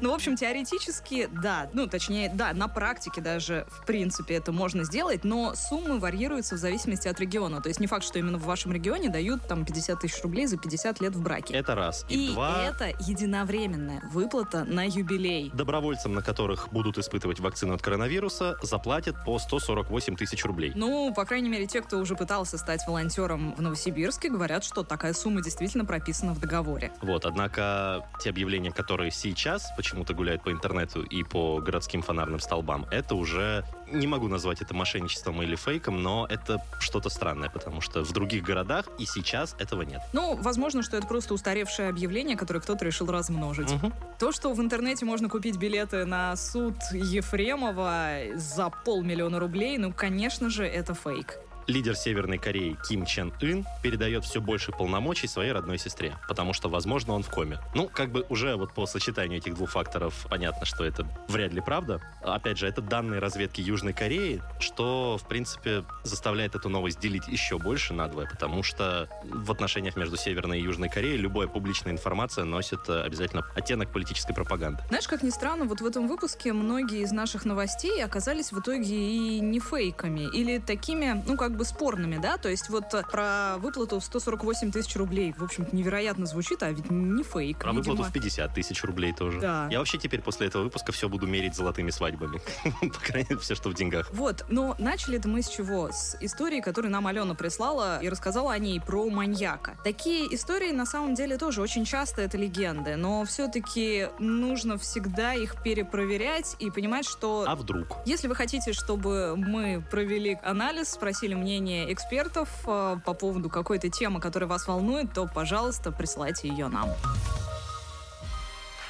Ну, 0.00 0.12
в 0.12 0.14
общем, 0.14 0.36
теоретически, 0.36 1.28
да. 1.42 1.68
Ну, 1.72 1.86
точнее, 1.86 2.30
да, 2.32 2.52
на 2.52 2.68
практике 2.68 3.20
даже, 3.20 3.66
в 3.68 3.84
принципе, 3.84 4.34
это 4.34 4.52
можно 4.52 4.84
сделать, 4.84 5.24
но 5.24 5.54
суммы 5.54 5.98
варьируются 5.98 6.54
в 6.54 6.58
зависимости 6.58 7.08
от 7.08 7.18
региона. 7.20 7.60
То 7.60 7.68
есть 7.68 7.80
не 7.80 7.86
факт, 7.86 8.04
что 8.04 8.18
именно 8.18 8.38
в 8.38 8.44
вашем 8.44 8.72
регионе 8.72 9.08
дают 9.08 9.46
там 9.48 9.64
50 9.64 10.00
тысяч 10.00 10.22
рублей 10.22 10.46
за 10.46 10.56
50 10.56 11.00
лет 11.00 11.14
в 11.16 11.22
браке. 11.22 11.54
Это 11.54 11.74
раз. 11.74 12.06
И, 12.08 12.28
И 12.28 12.32
два... 12.32 12.64
это 12.64 12.92
единовременная 13.00 14.02
выплата 14.12 14.64
на 14.64 14.84
юбилей. 14.84 15.50
Добровольцам, 15.52 16.14
на 16.14 16.22
которых 16.22 16.68
будут 16.70 16.98
испытывать 16.98 17.40
вакцину 17.40 17.74
от 17.74 17.82
коронавируса, 17.82 18.56
заплатят 18.62 19.16
по 19.24 19.38
148 19.38 20.16
тысяч 20.16 20.44
рублей. 20.44 20.72
Ну, 20.74 21.12
по 21.12 21.24
крайней 21.24 21.48
мере, 21.48 21.57
те, 21.66 21.80
кто 21.80 21.98
уже 21.98 22.14
пытался 22.14 22.58
стать 22.58 22.86
волонтером 22.86 23.54
в 23.54 23.62
Новосибирске, 23.62 24.30
говорят, 24.30 24.64
что 24.64 24.82
такая 24.82 25.12
сумма 25.12 25.42
действительно 25.42 25.84
прописана 25.84 26.34
в 26.34 26.40
договоре. 26.40 26.92
Вот, 27.02 27.26
однако 27.26 28.06
те 28.22 28.30
объявления, 28.30 28.70
которые 28.70 29.10
сейчас 29.10 29.72
почему-то 29.76 30.14
гуляют 30.14 30.42
по 30.42 30.52
интернету 30.52 31.02
и 31.02 31.22
по 31.22 31.60
городским 31.60 32.02
фонарным 32.02 32.40
столбам, 32.40 32.86
это 32.90 33.14
уже 33.14 33.64
не 33.90 34.06
могу 34.06 34.28
назвать 34.28 34.60
это 34.60 34.74
мошенничеством 34.74 35.42
или 35.42 35.56
фейком, 35.56 36.02
но 36.02 36.26
это 36.28 36.62
что-то 36.78 37.08
странное, 37.08 37.50
потому 37.50 37.80
что 37.80 38.04
в 38.04 38.12
других 38.12 38.42
городах 38.42 38.86
и 38.98 39.06
сейчас 39.06 39.54
этого 39.58 39.82
нет. 39.82 40.00
Ну, 40.12 40.36
возможно, 40.36 40.82
что 40.82 40.96
это 40.96 41.06
просто 41.06 41.34
устаревшее 41.34 41.88
объявление, 41.88 42.36
которое 42.36 42.60
кто-то 42.60 42.84
решил 42.84 43.06
размножить. 43.06 43.72
То, 44.18 44.32
что 44.32 44.52
в 44.52 44.60
интернете 44.60 45.04
можно 45.04 45.28
купить 45.28 45.56
билеты 45.56 46.04
на 46.04 46.36
суд 46.36 46.74
Ефремова 46.92 48.18
за 48.34 48.70
полмиллиона 48.70 49.38
рублей, 49.38 49.78
ну, 49.78 49.92
конечно 49.92 50.50
же, 50.50 50.64
это 50.64 50.94
фейк. 50.94 51.38
Лидер 51.68 51.94
Северной 51.94 52.38
Кореи 52.38 52.78
Ким 52.88 53.04
Чен 53.04 53.30
Ын 53.42 53.66
передает 53.82 54.24
все 54.24 54.40
больше 54.40 54.72
полномочий 54.72 55.26
своей 55.26 55.52
родной 55.52 55.76
сестре, 55.76 56.16
потому 56.26 56.54
что, 56.54 56.70
возможно, 56.70 57.12
он 57.12 57.22
в 57.22 57.28
коме. 57.28 57.58
Ну, 57.74 57.88
как 57.88 58.10
бы 58.10 58.24
уже 58.30 58.56
вот 58.56 58.72
по 58.72 58.86
сочетанию 58.86 59.38
этих 59.38 59.54
двух 59.54 59.72
факторов 59.72 60.26
понятно, 60.30 60.64
что 60.64 60.82
это 60.82 61.06
вряд 61.28 61.52
ли 61.52 61.60
правда. 61.60 62.00
Опять 62.22 62.56
же, 62.56 62.66
это 62.66 62.80
данные 62.80 63.20
разведки 63.20 63.60
Южной 63.60 63.92
Кореи, 63.92 64.42
что, 64.60 65.18
в 65.22 65.28
принципе, 65.28 65.84
заставляет 66.04 66.54
эту 66.54 66.70
новость 66.70 67.00
делить 67.00 67.28
еще 67.28 67.58
больше 67.58 67.92
надвое, 67.92 68.26
потому 68.26 68.62
что 68.62 69.06
в 69.24 69.52
отношениях 69.52 69.94
между 69.94 70.16
Северной 70.16 70.60
и 70.60 70.62
Южной 70.62 70.88
Кореей 70.88 71.18
любая 71.18 71.48
публичная 71.48 71.92
информация 71.92 72.44
носит 72.44 72.80
э, 72.88 73.02
обязательно 73.02 73.44
оттенок 73.54 73.92
политической 73.92 74.32
пропаганды. 74.32 74.82
Знаешь, 74.88 75.06
как 75.06 75.22
ни 75.22 75.30
странно, 75.30 75.66
вот 75.66 75.82
в 75.82 75.86
этом 75.86 76.08
выпуске 76.08 76.54
многие 76.54 77.02
из 77.02 77.12
наших 77.12 77.44
новостей 77.44 78.02
оказались 78.02 78.52
в 78.52 78.58
итоге 78.58 78.96
и 78.96 79.40
не 79.40 79.60
фейками, 79.60 80.22
или 80.34 80.56
такими, 80.56 81.22
ну, 81.26 81.36
как 81.36 81.57
бы 81.58 81.64
спорными, 81.64 82.16
да? 82.16 82.38
То 82.38 82.48
есть 82.48 82.70
вот 82.70 82.94
э, 82.94 83.02
про 83.02 83.56
выплату 83.58 83.98
в 84.00 84.04
148 84.04 84.70
тысяч 84.70 84.96
рублей, 84.96 85.34
в 85.36 85.44
общем-то, 85.44 85.74
невероятно 85.76 86.24
звучит, 86.24 86.62
а 86.62 86.70
ведь 86.70 86.90
не 86.90 87.22
фейк. 87.22 87.58
Про 87.58 87.72
видимо. 87.72 87.92
выплату 87.92 88.10
в 88.10 88.12
50 88.12 88.54
тысяч 88.54 88.82
рублей 88.84 89.12
тоже. 89.12 89.40
Да. 89.40 89.68
Я 89.70 89.80
вообще 89.80 89.98
теперь 89.98 90.22
после 90.22 90.46
этого 90.46 90.62
выпуска 90.62 90.92
все 90.92 91.08
буду 91.08 91.26
мерить 91.26 91.54
золотыми 91.54 91.90
свадьбами. 91.90 92.40
По 92.80 93.00
крайней 93.00 93.28
мере, 93.30 93.40
все, 93.40 93.54
что 93.54 93.68
в 93.68 93.74
деньгах. 93.74 94.08
Вот, 94.12 94.46
но 94.48 94.76
начали 94.78 95.18
это 95.18 95.28
мы 95.28 95.42
с 95.42 95.48
чего? 95.48 95.90
С 95.90 96.16
истории, 96.20 96.60
которую 96.60 96.92
нам 96.92 97.06
Алена 97.06 97.34
прислала 97.34 98.00
и 98.00 98.08
рассказала 98.08 98.52
о 98.52 98.58
ней 98.58 98.80
про 98.80 99.10
маньяка. 99.10 99.76
Такие 99.84 100.32
истории 100.34 100.70
на 100.70 100.86
самом 100.86 101.14
деле 101.14 101.36
тоже 101.36 101.60
очень 101.60 101.84
часто 101.84 102.22
это 102.22 102.38
легенды, 102.38 102.96
но 102.96 103.24
все-таки 103.24 104.08
нужно 104.18 104.78
всегда 104.78 105.34
их 105.34 105.62
перепроверять 105.62 106.56
и 106.60 106.70
понимать, 106.70 107.04
что... 107.04 107.44
А 107.46 107.56
вдруг? 107.56 107.98
Если 108.06 108.28
вы 108.28 108.36
хотите, 108.36 108.72
чтобы 108.72 109.34
мы 109.36 109.84
провели 109.90 110.38
анализ, 110.42 110.90
спросили 110.90 111.34
мнение 111.34 111.47
экспертов 111.56 112.48
э, 112.66 112.96
по 113.04 113.14
поводу 113.14 113.48
какой-то 113.48 113.88
темы, 113.88 114.20
которая 114.20 114.48
вас 114.48 114.66
волнует, 114.66 115.12
то, 115.12 115.28
пожалуйста, 115.32 115.92
присылайте 115.92 116.48
ее 116.48 116.68
нам. 116.68 116.90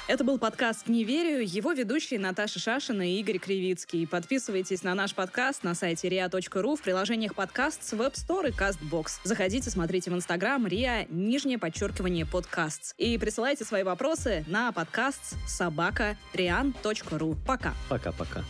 Это 0.09 0.23
был 0.23 0.39
подкаст 0.39 0.87
«Не 0.87 1.03
верю». 1.03 1.39
Его 1.39 1.71
ведущие 1.71 2.19
Наташа 2.19 2.57
Шашина 2.57 3.07
и 3.07 3.19
Игорь 3.19 3.37
Кривицкий. 3.37 4.07
Подписывайтесь 4.07 4.81
на 4.81 4.95
наш 4.95 5.13
подкаст 5.13 5.63
на 5.63 5.75
сайте 5.75 6.07
ria.ru 6.09 6.75
в 6.75 6.81
приложениях 6.81 7.35
подкаст 7.35 7.83
с 7.83 7.93
Web 7.93 8.13
Store 8.15 8.49
и 8.49 8.51
CastBox. 8.51 9.19
Заходите, 9.23 9.69
смотрите 9.69 10.09
в 10.09 10.15
Инстаграм 10.15 10.65
ria, 10.65 11.05
нижнее 11.11 11.59
подчеркивание 11.59 12.25
подкаст. 12.25 12.95
И 12.97 13.19
присылайте 13.19 13.65
свои 13.65 13.83
вопросы 13.83 14.43
на 14.47 14.71
подкаст 14.71 15.35
собака 15.47 16.17
rian.ru. 16.33 17.37
Пока. 17.45 17.75
Пока-пока. 17.87 18.43